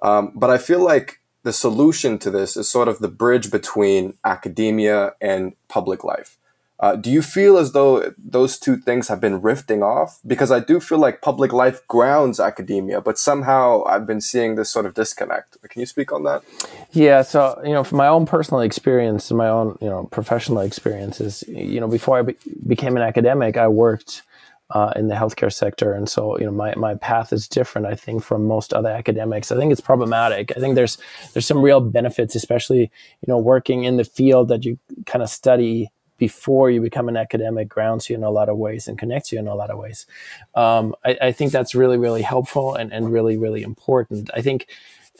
Um, 0.00 0.32
but 0.34 0.50
I 0.50 0.58
feel 0.58 0.82
like 0.82 1.20
the 1.42 1.52
solution 1.52 2.18
to 2.18 2.30
this 2.30 2.56
is 2.56 2.70
sort 2.70 2.88
of 2.88 2.98
the 3.00 3.08
bridge 3.08 3.50
between 3.50 4.16
academia 4.24 5.12
and 5.20 5.54
public 5.68 6.04
life. 6.04 6.38
Uh, 6.80 6.96
do 6.96 7.08
you 7.08 7.22
feel 7.22 7.56
as 7.56 7.72
though 7.72 8.12
those 8.18 8.58
two 8.58 8.76
things 8.76 9.08
have 9.08 9.20
been 9.20 9.40
rifting 9.40 9.82
off? 9.82 10.18
Because 10.26 10.50
I 10.50 10.58
do 10.58 10.80
feel 10.80 10.98
like 10.98 11.22
public 11.22 11.52
life 11.52 11.86
grounds 11.86 12.40
academia, 12.40 13.00
but 13.00 13.16
somehow 13.16 13.84
I've 13.84 14.06
been 14.06 14.20
seeing 14.20 14.56
this 14.56 14.70
sort 14.70 14.84
of 14.84 14.94
disconnect. 14.94 15.56
Can 15.68 15.80
you 15.80 15.86
speak 15.86 16.12
on 16.12 16.24
that? 16.24 16.42
Yeah. 16.90 17.22
So, 17.22 17.60
you 17.64 17.72
know, 17.72 17.84
from 17.84 17.98
my 17.98 18.08
own 18.08 18.26
personal 18.26 18.60
experience 18.60 19.30
and 19.30 19.38
my 19.38 19.48
own, 19.48 19.78
you 19.80 19.88
know, 19.88 20.08
professional 20.10 20.58
experiences, 20.58 21.44
you 21.46 21.80
know, 21.80 21.88
before 21.88 22.18
I 22.18 22.22
be- 22.22 22.36
became 22.66 22.96
an 22.96 23.02
academic, 23.02 23.56
I 23.56 23.68
worked 23.68 24.22
uh, 24.70 24.92
in 24.96 25.08
the 25.08 25.14
healthcare 25.14 25.52
sector. 25.52 25.92
And 25.92 26.08
so, 26.08 26.36
you 26.38 26.44
know, 26.44 26.50
my, 26.50 26.74
my 26.74 26.96
path 26.96 27.32
is 27.32 27.46
different, 27.46 27.86
I 27.86 27.94
think, 27.94 28.24
from 28.24 28.46
most 28.46 28.72
other 28.72 28.90
academics. 28.90 29.52
I 29.52 29.56
think 29.56 29.70
it's 29.70 29.80
problematic. 29.80 30.52
I 30.56 30.60
think 30.60 30.74
there's, 30.74 30.98
there's 31.32 31.46
some 31.46 31.62
real 31.62 31.80
benefits, 31.80 32.34
especially, 32.34 32.80
you 32.80 33.28
know, 33.28 33.38
working 33.38 33.84
in 33.84 33.96
the 33.96 34.04
field 34.04 34.48
that 34.48 34.64
you 34.64 34.78
kind 35.06 35.22
of 35.22 35.30
study 35.30 35.90
before 36.16 36.70
you 36.70 36.80
become 36.80 37.08
an 37.08 37.16
academic 37.16 37.68
grounds 37.68 38.08
you 38.08 38.16
in 38.16 38.22
a 38.22 38.30
lot 38.30 38.48
of 38.48 38.56
ways 38.56 38.86
and 38.86 38.98
connects 38.98 39.32
you 39.32 39.38
in 39.38 39.48
a 39.48 39.54
lot 39.54 39.70
of 39.70 39.78
ways. 39.78 40.06
Um, 40.54 40.94
I, 41.04 41.18
I, 41.22 41.32
think 41.32 41.52
that's 41.52 41.74
really, 41.74 41.98
really 41.98 42.22
helpful 42.22 42.74
and, 42.74 42.92
and 42.92 43.12
really, 43.12 43.36
really 43.36 43.62
important. 43.62 44.30
I 44.34 44.40
think 44.40 44.68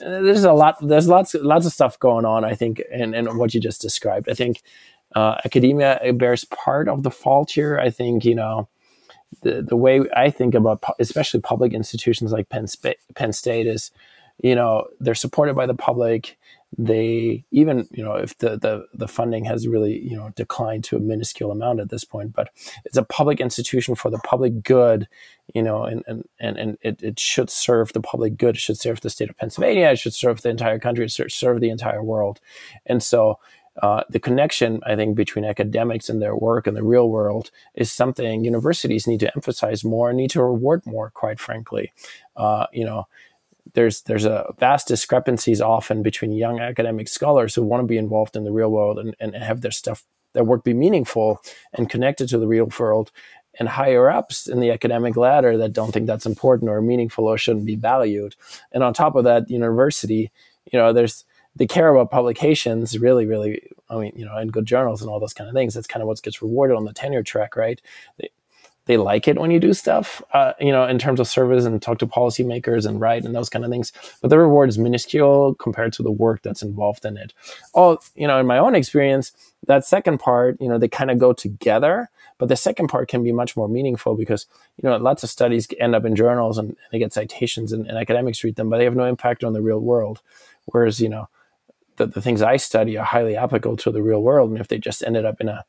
uh, 0.01 0.23
there's 0.23 0.45
a 0.45 0.53
lot, 0.53 0.77
there's 0.81 1.09
lots, 1.09 1.35
lots 1.35 1.67
of 1.67 1.73
stuff 1.73 1.99
going 1.99 2.25
on, 2.25 2.45
I 2.45 2.55
think, 2.55 2.83
and, 2.93 3.15
and 3.15 3.39
what 3.39 3.55
you 3.55 3.61
just 3.61 3.83
described. 3.83 4.29
I 4.29 4.35
think 4.35 4.63
uh, 5.15 5.37
academia 5.45 6.01
bears 6.15 6.45
part 6.45 6.89
of 6.89 7.03
the 7.03 7.11
fault 7.11 7.51
here. 7.51 7.79
I 7.79 7.91
think, 7.91 8.25
you 8.25 8.35
know, 8.35 8.69
the, 9.43 9.63
the 9.63 9.77
way 9.77 10.03
I 10.17 10.31
think 10.31 10.55
about, 10.55 10.83
especially 10.99 11.41
public 11.41 11.73
institutions 11.73 12.33
like 12.33 12.49
Penn, 12.49 12.67
Sp- 12.71 13.03
Penn 13.15 13.33
State 13.33 13.67
is, 13.67 13.91
you 14.43 14.55
know, 14.55 14.89
they're 15.01 15.15
supported 15.15 15.55
by 15.55 15.67
the 15.67 15.75
public 15.75 16.39
they 16.77 17.45
even 17.51 17.87
you 17.93 18.03
know 18.03 18.15
if 18.15 18.37
the, 18.39 18.59
the 18.59 18.87
the 18.95 19.09
funding 19.09 19.45
has 19.45 19.69
really 19.69 19.99
you 20.01 20.17
know 20.17 20.31
declined 20.31 20.83
to 20.85 20.97
a 20.97 21.01
minuscule 21.01 21.51
amount 21.51 21.81
at 21.81 21.89
this 21.89 22.05
point 22.05 22.33
but 22.33 22.49
it's 22.85 22.97
a 22.97 23.05
public 23.05 23.41
institution 23.41 23.95
for 23.95 24.11
the 24.11 24.19
public 24.19 24.63
good 24.63 25.07
you 25.53 25.63
know 25.63 25.85
and 25.85 26.03
and 26.07 26.25
and, 26.41 26.57
and 26.57 26.79
it, 26.83 27.03
it 27.03 27.21
should 27.21 27.51
serve 27.51 27.93
the 27.93 28.01
public 28.01 28.37
good. 28.37 28.57
It 28.57 28.61
should 28.61 28.79
serve 28.79 29.01
the 29.01 29.11
state 29.11 29.31
of 29.31 29.37
pennsylvania. 29.37 29.91
It 29.91 29.99
should 29.99 30.15
serve 30.15 30.43
the 30.43 30.51
entire 30.51 30.79
country. 30.79 31.05
It 31.05 31.11
should 31.11 31.33
serve 31.33 31.61
the 31.61 31.71
entire 31.71 32.03
world. 32.03 32.41
And 32.87 33.03
so 33.03 33.39
uh, 33.83 34.05
the 34.09 34.21
connection, 34.21 34.81
I 34.87 34.95
think, 34.95 35.17
between 35.17 35.45
academics 35.45 36.09
and 36.09 36.23
their 36.23 36.37
work 36.37 36.67
and 36.67 36.77
the 36.77 36.85
real 36.85 37.09
world 37.09 37.51
is 37.75 37.91
something 37.91 38.45
universities 38.45 39.07
need 39.07 39.21
to 39.21 39.35
emphasize 39.35 39.85
more 39.85 40.11
and 40.11 40.17
need 40.17 40.31
to 40.31 40.43
reward 40.43 40.87
more, 40.87 41.11
quite 41.11 41.41
frankly. 41.41 41.93
Uh, 42.37 42.67
you 42.73 42.85
know, 42.85 43.09
there's 43.75 44.03
there's 44.03 44.25
a 44.25 44.55
vast 44.59 44.89
discrepancies 44.89 45.61
often 45.61 46.03
between 46.03 46.33
young 46.33 46.61
academic 46.61 47.09
scholars 47.09 47.55
who 47.55 47.63
want 47.63 47.83
to 47.83 47.87
be 47.87 47.99
involved 47.99 48.37
in 48.37 48.45
the 48.45 48.53
real 48.53 48.71
world 48.71 48.99
and, 48.99 49.15
and 49.21 49.35
have 49.35 49.61
their 49.61 49.71
stuff 49.71 50.05
their 50.33 50.45
work 50.45 50.65
be 50.65 50.75
meaningful 50.75 51.41
and 51.75 51.91
connected 51.91 52.29
to 52.29 52.39
the 52.39 52.49
real 52.49 52.69
world. 52.79 53.11
And 53.57 53.69
higher 53.69 54.11
ups 54.11 54.49
in 54.49 54.59
the 54.59 54.73
academic 54.73 55.17
ladder 55.17 55.57
that 55.59 55.73
don't 55.73 55.93
think 55.93 56.09
that's 56.09 56.27
important 56.27 56.69
or 56.69 56.83
meaningful 56.83 57.27
or 57.27 57.39
shouldn't 57.39 57.67
be 57.67 57.77
valued. 57.77 58.35
And 58.73 58.83
on 58.83 58.93
top 58.93 59.15
of 59.15 59.23
that 59.25 59.49
university 59.49 60.33
you 60.73 60.79
know 60.79 60.93
there's 60.93 61.25
they 61.57 61.67
care 61.67 61.89
about 61.89 62.11
publications 62.11 62.99
really 62.99 63.27
really 63.27 63.63
i 63.91 63.97
mean 63.97 64.13
you 64.17 64.25
know 64.25 64.37
and 64.37 64.53
good 64.53 64.67
journals 64.67 65.03
and 65.03 65.11
all 65.11 65.21
those 65.21 65.35
kind 65.35 65.49
of 65.49 65.55
things. 65.55 65.75
That's 65.75 65.87
kind 65.87 66.03
of 66.03 66.09
what 66.09 66.23
gets 66.23 66.43
rewarded 66.43 66.77
on 66.77 66.85
the 66.85 66.93
tenure 66.93 67.23
track 67.23 67.57
right? 67.57 67.81
They, 68.19 68.31
they 68.87 68.97
like 68.97 69.27
it 69.27 69.38
when 69.38 69.51
you 69.51 69.59
do 69.59 69.73
stuff, 69.73 70.23
uh, 70.33 70.53
you 70.61 70.70
know, 70.70 70.87
in 70.87 70.99
terms 70.99 71.18
of 71.18 71.27
service 71.27 71.64
and 71.64 71.81
talk 71.81 71.99
to 71.99 72.07
policymakers 72.07 72.87
and 72.87 73.01
write 73.01 73.25
and 73.25 73.35
those 73.35 73.49
kind 73.49 73.64
of 73.64 73.70
things. 73.70 73.92
But 74.20 74.29
the 74.29 74.38
reward 74.38 74.68
is 74.68 74.79
minuscule 74.79 75.55
compared 75.55 75.92
to 75.94 76.03
the 76.03 76.11
work 76.11 76.42
that's 76.42 76.62
involved 76.62 77.05
in 77.05 77.16
it. 77.16 77.33
Oh, 77.75 77.99
you 78.14 78.27
know, 78.27 78.38
in 78.38 78.47
my 78.47 78.59
own 78.59 78.75
experience, 78.75 79.33
that 79.66 79.87
second 79.87 80.18
part, 80.18 80.61
you 80.61 80.68
know, 80.68 80.79
they 80.79 80.88
kind 80.88 81.11
of 81.11 81.18
go 81.18 81.33
together. 81.33 82.11
But 82.37 82.49
the 82.49 82.57
second 82.57 82.88
part 82.88 83.09
can 83.09 83.23
be 83.23 83.33
much 83.33 83.57
more 83.57 83.68
meaningful 83.68 84.16
because, 84.16 84.47
you 84.83 84.88
know, 84.88 84.97
lots 84.97 85.23
of 85.23 85.31
studies 85.31 85.68
end 85.79 85.94
up 85.94 86.05
in 86.05 86.16
journals 86.16 86.59
and, 86.59 86.77
they 86.90 86.99
get 86.99 87.12
citations 87.12 87.73
and, 87.73 87.87
and 87.87 87.97
academics 87.97 88.42
read 88.42 88.57
them, 88.57 88.68
but 88.68 88.79
they 88.79 88.85
have 88.85 88.97
no 88.97 89.05
impact 89.05 89.44
on 89.44 89.53
the 89.53 89.62
real 89.62 89.79
world. 89.79 90.20
Whereas, 90.66 91.01
you 91.01 91.09
know, 91.09 91.29
the, 91.97 92.07
the 92.07 92.20
things 92.20 92.42
I 92.42 92.57
study 92.57 92.99
are 92.99 93.05
highly 93.05 93.37
applicable 93.37 93.77
to 93.79 93.92
the 93.92 94.03
real 94.03 94.20
world. 94.20 94.51
And 94.51 94.59
if 94.59 94.68
they 94.68 94.79
just 94.79 95.03
ended 95.05 95.25
up 95.25 95.40
in 95.40 95.49
a 95.49 95.64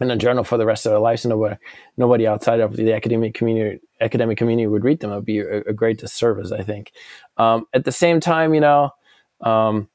in 0.00 0.10
a 0.10 0.16
journal 0.16 0.44
for 0.44 0.56
the 0.56 0.66
rest 0.66 0.86
of 0.86 0.90
their 0.90 0.98
lives, 0.98 1.24
And 1.24 1.30
nobody 1.30 1.56
nobody 1.96 2.26
outside 2.26 2.60
of 2.60 2.76
the 2.76 2.92
academic 2.92 3.34
community 3.34 3.80
academic 4.00 4.38
community 4.38 4.66
would 4.66 4.84
read 4.84 5.00
them. 5.00 5.12
It 5.12 5.16
would 5.16 5.24
be 5.24 5.40
a, 5.40 5.60
a 5.62 5.72
great 5.72 5.98
disservice, 5.98 6.52
I 6.52 6.62
think. 6.62 6.92
Um, 7.36 7.66
at 7.74 7.84
the 7.84 7.92
same 7.92 8.20
time, 8.20 8.54
you 8.54 8.60
know, 8.60 8.90
um, 9.42 9.88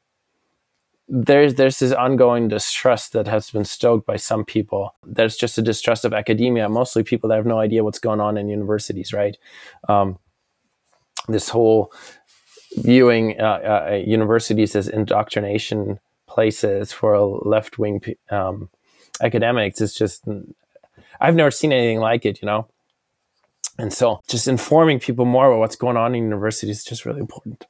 there's 1.07 1.55
there's 1.55 1.79
this 1.79 1.91
ongoing 1.91 2.47
distrust 2.47 3.13
that 3.13 3.27
has 3.27 3.51
been 3.51 3.65
stoked 3.65 4.05
by 4.05 4.15
some 4.15 4.45
people. 4.45 4.95
There's 5.05 5.37
just 5.37 5.57
a 5.57 5.61
distrust 5.61 6.05
of 6.05 6.13
academia, 6.13 6.69
mostly 6.69 7.03
people 7.03 7.29
that 7.29 7.35
have 7.35 7.45
no 7.45 7.59
idea 7.59 7.83
what's 7.83 7.99
going 7.99 8.21
on 8.21 8.37
in 8.37 8.47
universities, 8.49 9.13
right? 9.13 9.37
Um, 9.87 10.19
this 11.27 11.49
whole 11.49 11.91
viewing 12.77 13.39
uh, 13.39 13.89
uh, 13.89 14.03
universities 14.05 14.75
as 14.75 14.87
indoctrination 14.87 15.99
places 16.27 16.91
for 16.91 17.17
left 17.17 17.79
wing 17.79 18.01
um, 18.29 18.69
academics 19.21 19.81
is 19.81 19.93
just 19.93 20.23
I've 21.19 21.35
never 21.35 21.51
seen 21.51 21.71
anything 21.71 21.99
like 21.99 22.25
it, 22.25 22.41
you 22.41 22.45
know. 22.45 22.67
And 23.77 23.91
so, 23.91 24.21
just 24.27 24.47
informing 24.47 24.99
people 24.99 25.25
more 25.25 25.47
about 25.47 25.59
what's 25.59 25.75
going 25.75 25.97
on 25.97 26.15
in 26.15 26.23
universities 26.23 26.79
is 26.79 26.85
just 26.85 27.05
really 27.05 27.19
important. 27.19 27.65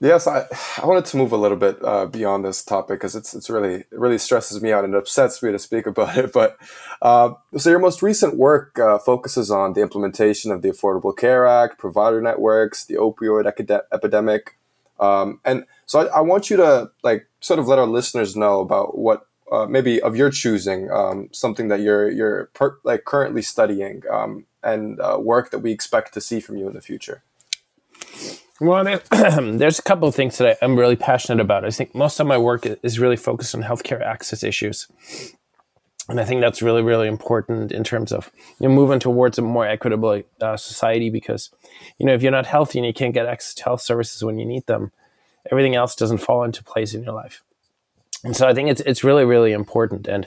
Yes, 0.00 0.28
I, 0.28 0.46
I 0.80 0.86
wanted 0.86 1.06
to 1.06 1.16
move 1.16 1.32
a 1.32 1.36
little 1.36 1.56
bit 1.56 1.76
uh, 1.82 2.06
beyond 2.06 2.44
this 2.44 2.62
topic 2.62 3.00
because 3.00 3.16
it's 3.16 3.34
it's 3.34 3.50
really 3.50 3.74
it 3.74 3.86
really 3.90 4.18
stresses 4.18 4.62
me 4.62 4.72
out 4.72 4.84
and 4.84 4.94
upsets 4.94 5.42
me 5.42 5.50
to 5.50 5.58
speak 5.58 5.86
about 5.92 6.16
it. 6.16 6.32
But 6.32 6.56
uh, 7.02 7.32
so 7.56 7.70
your 7.70 7.80
most 7.80 8.00
recent 8.00 8.36
work 8.36 8.78
uh, 8.78 8.98
focuses 8.98 9.50
on 9.50 9.72
the 9.72 9.80
implementation 9.80 10.52
of 10.52 10.62
the 10.62 10.70
Affordable 10.70 11.16
Care 11.16 11.46
Act, 11.46 11.78
provider 11.78 12.22
networks, 12.22 12.84
the 12.84 12.94
opioid 12.94 13.46
acad- 13.46 13.82
epidemic, 13.92 14.56
um, 15.00 15.40
and 15.44 15.64
so 15.86 16.00
I, 16.00 16.18
I, 16.18 16.20
want 16.20 16.50
you 16.50 16.56
to 16.58 16.90
like 17.02 17.28
sort 17.40 17.60
of 17.60 17.68
let 17.68 17.78
our 17.78 17.86
listeners 17.86 18.34
know 18.34 18.60
about 18.60 18.98
what 18.98 19.27
uh, 19.50 19.66
maybe 19.66 20.00
of 20.00 20.16
your 20.16 20.30
choosing, 20.30 20.90
um, 20.90 21.28
something 21.32 21.68
that 21.68 21.80
you're 21.80 22.10
you're 22.10 22.46
per- 22.54 22.78
like 22.84 23.04
currently 23.04 23.42
studying 23.42 24.02
um, 24.10 24.46
and 24.62 25.00
uh, 25.00 25.18
work 25.20 25.50
that 25.50 25.60
we 25.60 25.72
expect 25.72 26.14
to 26.14 26.20
see 26.20 26.40
from 26.40 26.56
you 26.56 26.68
in 26.68 26.74
the 26.74 26.80
future. 26.80 27.22
Well, 28.60 28.84
there's 29.12 29.78
a 29.78 29.82
couple 29.82 30.08
of 30.08 30.14
things 30.14 30.38
that 30.38 30.58
I, 30.60 30.64
am 30.64 30.76
really 30.76 30.96
passionate 30.96 31.40
about. 31.40 31.64
I 31.64 31.70
think 31.70 31.94
most 31.94 32.18
of 32.18 32.26
my 32.26 32.38
work 32.38 32.66
is 32.82 32.98
really 32.98 33.16
focused 33.16 33.54
on 33.54 33.62
healthcare 33.62 34.02
access 34.02 34.42
issues. 34.42 34.88
And 36.08 36.18
I 36.18 36.24
think 36.24 36.40
that's 36.40 36.62
really, 36.62 36.82
really 36.82 37.06
important 37.06 37.70
in 37.70 37.84
terms 37.84 38.12
of 38.12 38.32
you 38.58 38.66
know, 38.66 38.74
moving 38.74 38.98
towards 38.98 39.38
a 39.38 39.42
more 39.42 39.66
equitable 39.66 40.22
uh, 40.40 40.56
society 40.56 41.10
because, 41.10 41.50
you 41.98 42.06
know, 42.06 42.14
if 42.14 42.22
you're 42.22 42.32
not 42.32 42.46
healthy 42.46 42.78
and 42.78 42.86
you 42.86 42.94
can't 42.94 43.14
get 43.14 43.26
access 43.26 43.54
to 43.54 43.64
health 43.64 43.82
services 43.82 44.24
when 44.24 44.38
you 44.38 44.46
need 44.46 44.66
them, 44.66 44.90
everything 45.52 45.76
else 45.76 45.94
doesn't 45.94 46.18
fall 46.18 46.42
into 46.42 46.64
place 46.64 46.94
in 46.94 47.04
your 47.04 47.12
life 47.12 47.44
and 48.24 48.36
so 48.36 48.48
I 48.48 48.54
think 48.54 48.68
it's 48.68 48.80
it's 48.82 49.04
really 49.04 49.24
really 49.24 49.52
important. 49.52 50.08
And 50.08 50.26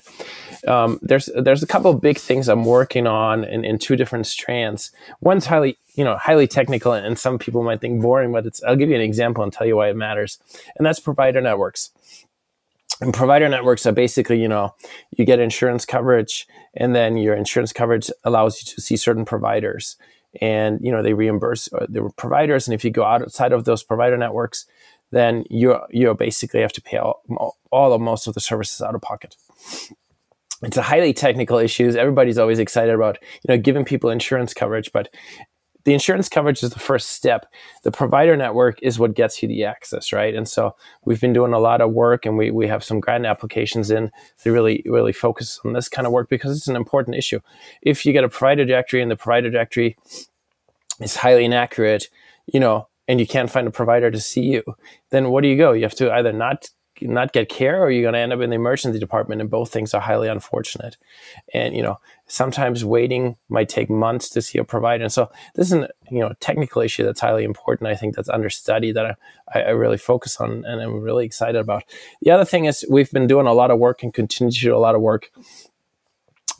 um, 0.68 1.00
there's 1.02 1.30
there's 1.36 1.64
a 1.64 1.68
couple 1.68 1.92
of 1.92 2.02
big 2.02 2.18
things 2.18 2.48
I'm 2.48 2.66
working 2.66 3.08
on 3.08 3.44
in, 3.44 3.66
in 3.66 3.80
two 3.80 3.96
different 3.96 4.28
strands. 4.28 4.92
One's 5.20 5.46
highly 5.46 5.78
you 5.96 6.04
know 6.04 6.18
highly 6.18 6.48
technical, 6.48 6.94
and 6.94 7.18
some 7.18 7.38
people 7.38 7.64
might 7.64 7.82
think 7.82 8.02
boring, 8.02 8.32
but 8.32 8.46
it's 8.46 8.64
I'll 8.64 8.76
give 8.76 8.90
you 8.90 8.96
an 8.96 9.02
example 9.02 9.44
and 9.44 9.52
tell 9.52 9.68
you 9.68 9.76
why 9.78 9.90
it 9.90 9.96
matters. 9.96 10.40
And 10.78 10.86
that's 10.86 11.00
provider 11.00 11.42
networks. 11.42 11.92
And 13.02 13.14
provider 13.14 13.50
networks 13.50 13.88
are 13.88 13.92
basically, 13.92 14.40
you 14.40 14.48
know, 14.48 14.76
you 15.18 15.26
get 15.26 15.40
insurance 15.40 15.86
coverage, 15.86 16.48
and 16.76 16.96
then 16.96 17.18
your 17.18 17.34
insurance 17.34 17.74
coverage 17.74 18.12
allows 18.24 18.62
you 18.62 18.76
to 18.76 18.82
see 18.82 18.96
certain 18.96 19.26
providers, 19.26 19.98
and 20.40 20.80
you 20.82 20.92
know 20.92 21.02
they 21.02 21.14
reimburse 21.14 21.68
uh, 21.74 21.88
the 21.90 22.10
providers. 22.16 22.68
And 22.68 22.76
if 22.76 22.86
you 22.86 22.92
go 22.92 23.04
outside 23.04 23.52
of 23.52 23.66
those 23.66 23.84
provider 23.84 24.18
networks, 24.18 24.66
then 25.12 25.46
you 25.50 25.78
you 25.90 26.14
basically 26.16 26.62
have 26.62 26.74
to 26.74 26.82
pay 26.82 26.98
all, 26.98 27.58
all 27.72 27.94
of 27.94 28.02
most 28.02 28.28
of 28.28 28.34
the 28.34 28.40
services 28.40 28.82
out 28.82 28.96
of 28.96 29.02
pocket. 29.02 29.36
It's 30.64 30.78
a 30.78 30.84
highly 30.84 31.14
technical 31.14 31.58
issue. 31.58 31.90
Everybody's 31.90 32.38
always 32.38 32.60
excited 32.60 32.94
about 32.94 33.18
you 33.22 33.54
know 33.54 33.62
giving 33.62 33.86
people 33.86 34.10
insurance 34.10 34.54
coverage, 34.54 34.92
but 34.92 35.10
the 35.84 35.94
insurance 35.94 36.30
coverage 36.30 36.62
is 36.62 36.70
the 36.70 36.80
first 36.80 37.10
step. 37.10 37.48
The 37.84 37.92
provider 37.92 38.38
network 38.38 38.80
is 38.84 39.00
what 39.00 39.16
gets 39.16 39.42
you 39.42 39.48
the 39.48 39.66
access, 39.66 40.14
right? 40.14 40.36
And 40.36 40.48
so 40.48 40.76
we've 41.06 41.20
been 41.20 41.34
doing 41.34 41.54
a 41.54 41.60
lot 41.60 41.82
of 41.82 41.92
work, 41.92 42.26
and 42.26 42.38
we 42.38 42.52
we 42.52 42.68
have 42.68 42.84
some 42.84 43.00
grant 43.00 43.26
applications 43.26 43.92
in 43.92 44.12
to 44.44 44.52
really 44.52 44.84
really 44.86 45.14
focus 45.14 45.60
on 45.66 45.74
this 45.74 45.90
kind 45.90 46.06
of 46.06 46.14
work 46.14 46.30
because 46.30 46.56
it's 46.56 46.68
an 46.68 46.76
important 46.76 47.18
issue. 47.18 47.40
If 47.82 48.06
you 48.06 48.14
get 48.14 48.24
a 48.24 48.30
provider 48.30 48.66
directory 48.66 49.02
and 49.02 49.12
the 49.12 49.16
provider 49.16 49.50
directory 49.50 49.98
is 51.00 51.18
highly 51.18 51.46
inaccurate, 51.46 52.08
you 52.46 52.60
know 52.60 52.88
and 53.12 53.20
you 53.20 53.28
can't 53.28 53.52
find 53.52 53.68
a 53.68 53.72
provider 53.72 54.10
to 54.10 54.22
see 54.22 54.44
you, 54.44 54.64
then 55.10 55.32
what 55.32 55.42
do 55.42 55.50
you 55.50 55.58
go? 55.58 55.74
You 55.74 55.84
have 55.84 55.96
to 55.96 56.10
either 56.14 56.32
not 56.32 56.70
not 57.02 57.34
get 57.34 57.50
care 57.50 57.82
or 57.84 57.90
you're 57.90 58.04
going 58.04 58.14
to 58.14 58.20
end 58.20 58.32
up 58.32 58.42
in 58.42 58.52
the 58.52 58.56
emergency 58.56 59.00
department 59.00 59.42
and 59.42 59.50
both 59.50 59.72
things 59.72 59.92
are 59.94 60.00
highly 60.00 60.30
unfortunate. 60.30 60.96
And 61.54 61.76
you 61.76 61.84
know 61.84 61.98
sometimes 62.28 62.86
waiting 62.86 63.36
might 63.50 63.68
take 63.68 63.90
months 63.90 64.30
to 64.30 64.42
see 64.42 64.60
a 64.60 64.64
provider. 64.64 65.04
And 65.04 65.12
so 65.12 65.30
this 65.56 65.68
is 65.68 65.74
a 65.74 65.90
you 66.10 66.20
know 66.20 66.32
technical 66.40 66.82
issue 66.82 67.04
that's 67.04 67.20
highly 67.20 67.44
important 67.44 67.90
i 67.90 67.96
think 67.96 68.16
that's 68.16 68.30
understudied 68.30 68.96
that 68.96 69.18
I, 69.54 69.62
I 69.62 69.70
really 69.72 69.98
focus 69.98 70.38
on 70.40 70.64
and 70.64 70.82
i'm 70.82 71.02
really 71.02 71.26
excited 71.26 71.60
about. 71.60 71.84
The 72.22 72.32
other 72.32 72.46
thing 72.46 72.64
is 72.64 72.86
we've 72.90 73.12
been 73.12 73.28
doing 73.28 73.48
a 73.48 73.54
lot 73.54 73.72
of 73.72 73.80
work 73.80 74.04
and 74.04 74.14
continue 74.14 74.52
to 74.52 74.60
do 74.60 74.76
a 74.76 74.86
lot 74.86 74.96
of 74.96 75.02
work 75.02 75.32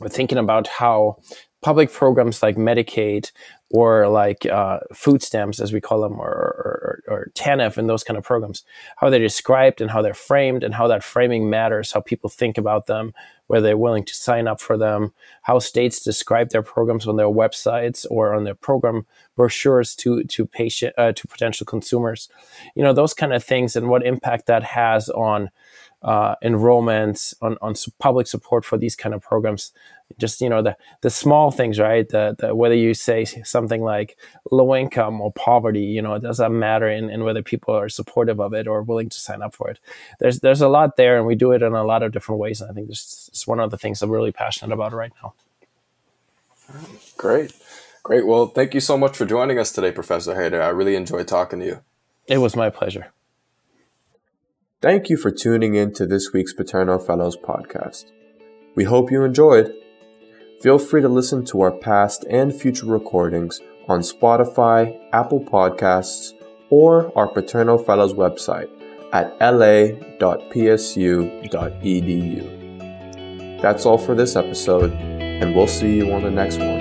thinking 0.08 0.38
about 0.38 0.66
how 0.66 1.16
public 1.62 1.92
programs 1.92 2.42
like 2.42 2.56
Medicaid 2.56 3.30
or 3.72 4.06
like 4.06 4.44
uh, 4.44 4.80
food 4.92 5.22
stamps, 5.22 5.58
as 5.58 5.72
we 5.72 5.80
call 5.80 6.02
them, 6.02 6.20
or, 6.20 6.28
or, 6.28 7.02
or, 7.08 7.30
TANF 7.34 7.78
and 7.78 7.88
those 7.88 8.04
kind 8.04 8.18
of 8.18 8.22
programs, 8.22 8.64
how 8.98 9.08
they're 9.08 9.18
described 9.18 9.80
and 9.80 9.90
how 9.90 10.02
they're 10.02 10.12
framed 10.12 10.62
and 10.62 10.74
how 10.74 10.86
that 10.86 11.02
framing 11.02 11.48
matters, 11.48 11.90
how 11.90 12.00
people 12.00 12.28
think 12.28 12.58
about 12.58 12.86
them, 12.86 13.14
whether 13.46 13.66
they're 13.66 13.78
willing 13.78 14.04
to 14.04 14.14
sign 14.14 14.46
up 14.46 14.60
for 14.60 14.76
them, 14.76 15.14
how 15.40 15.58
states 15.58 16.04
describe 16.04 16.50
their 16.50 16.62
programs 16.62 17.08
on 17.08 17.16
their 17.16 17.26
websites 17.26 18.04
or 18.10 18.34
on 18.34 18.44
their 18.44 18.54
program 18.54 19.06
brochures 19.36 19.96
to 19.96 20.22
to 20.24 20.44
patient 20.44 20.92
uh, 20.98 21.12
to 21.12 21.26
potential 21.26 21.64
consumers, 21.64 22.28
you 22.76 22.82
know 22.82 22.92
those 22.92 23.14
kind 23.14 23.32
of 23.32 23.42
things 23.42 23.74
and 23.74 23.88
what 23.88 24.04
impact 24.04 24.46
that 24.46 24.62
has 24.62 25.08
on 25.08 25.50
uh, 26.02 26.36
enrollments, 26.42 27.34
on, 27.40 27.56
on 27.62 27.74
public 27.98 28.26
support 28.26 28.64
for 28.64 28.76
these 28.76 28.96
kind 28.96 29.14
of 29.14 29.22
programs. 29.22 29.72
Just 30.18 30.42
you 30.42 30.48
know 30.48 30.60
the 30.60 30.76
the 31.00 31.08
small 31.08 31.50
things, 31.50 31.78
right? 31.78 32.06
The, 32.06 32.36
the 32.38 32.54
whether 32.54 32.74
you 32.74 32.92
say 32.92 33.24
something 33.24 33.82
like 33.82 34.18
low 34.50 34.76
income 34.76 35.20
or 35.22 35.32
poverty, 35.32 35.84
you 35.84 36.02
know, 36.02 36.14
it 36.14 36.22
doesn't 36.22 36.58
matter 36.58 36.88
in, 36.88 37.08
in 37.08 37.24
whether 37.24 37.42
people 37.42 37.74
are 37.74 37.88
supportive 37.88 38.38
of 38.38 38.52
it 38.52 38.66
or 38.66 38.82
willing 38.82 39.08
to 39.08 39.18
sign 39.18 39.40
up 39.40 39.54
for 39.54 39.70
it. 39.70 39.78
There's 40.20 40.40
there's 40.40 40.60
a 40.60 40.68
lot 40.68 40.96
there, 40.96 41.16
and 41.16 41.26
we 41.26 41.34
do 41.34 41.52
it 41.52 41.62
in 41.62 41.72
a 41.72 41.84
lot 41.84 42.02
of 42.02 42.12
different 42.12 42.40
ways. 42.40 42.60
And 42.60 42.70
I 42.70 42.74
think 42.74 42.88
this 42.88 43.30
is 43.32 43.46
one 43.46 43.58
of 43.58 43.70
the 43.70 43.78
things 43.78 44.02
I'm 44.02 44.10
really 44.10 44.32
passionate 44.32 44.74
about 44.74 44.92
right 44.92 45.12
now. 45.22 45.32
Great. 47.16 47.52
Great. 48.02 48.26
Well, 48.26 48.46
thank 48.46 48.74
you 48.74 48.80
so 48.80 48.98
much 48.98 49.16
for 49.16 49.24
joining 49.24 49.58
us 49.58 49.72
today, 49.72 49.92
Professor 49.92 50.34
Haeder. 50.34 50.60
I 50.60 50.68
really 50.68 50.96
enjoyed 50.96 51.28
talking 51.28 51.60
to 51.60 51.66
you. 51.66 51.80
It 52.26 52.38
was 52.38 52.56
my 52.56 52.68
pleasure. 52.70 53.12
Thank 54.82 55.08
you 55.08 55.16
for 55.16 55.30
tuning 55.30 55.76
in 55.76 55.92
to 55.92 56.06
this 56.06 56.32
week's 56.32 56.52
Paterno 56.52 56.98
Fellows 56.98 57.36
podcast. 57.36 58.06
We 58.74 58.82
hope 58.82 59.12
you 59.12 59.22
enjoyed. 59.22 59.72
Feel 60.60 60.80
free 60.80 61.00
to 61.00 61.08
listen 61.08 61.44
to 61.46 61.60
our 61.60 61.70
past 61.70 62.24
and 62.28 62.52
future 62.52 62.86
recordings 62.86 63.60
on 63.86 64.00
Spotify, 64.00 64.98
Apple 65.12 65.38
Podcasts, 65.38 66.32
or 66.68 67.16
our 67.16 67.28
Paterno 67.28 67.78
Fellows 67.78 68.14
website 68.14 68.68
at 69.12 69.38
la.psu.edu. 69.40 70.02
That's 73.62 73.86
all 73.86 73.98
for 73.98 74.16
this 74.16 74.34
episode, 74.34 74.90
and 74.94 75.54
we'll 75.54 75.68
see 75.68 75.94
you 75.94 76.10
on 76.10 76.24
the 76.24 76.30
next 76.32 76.58
one. 76.58 76.71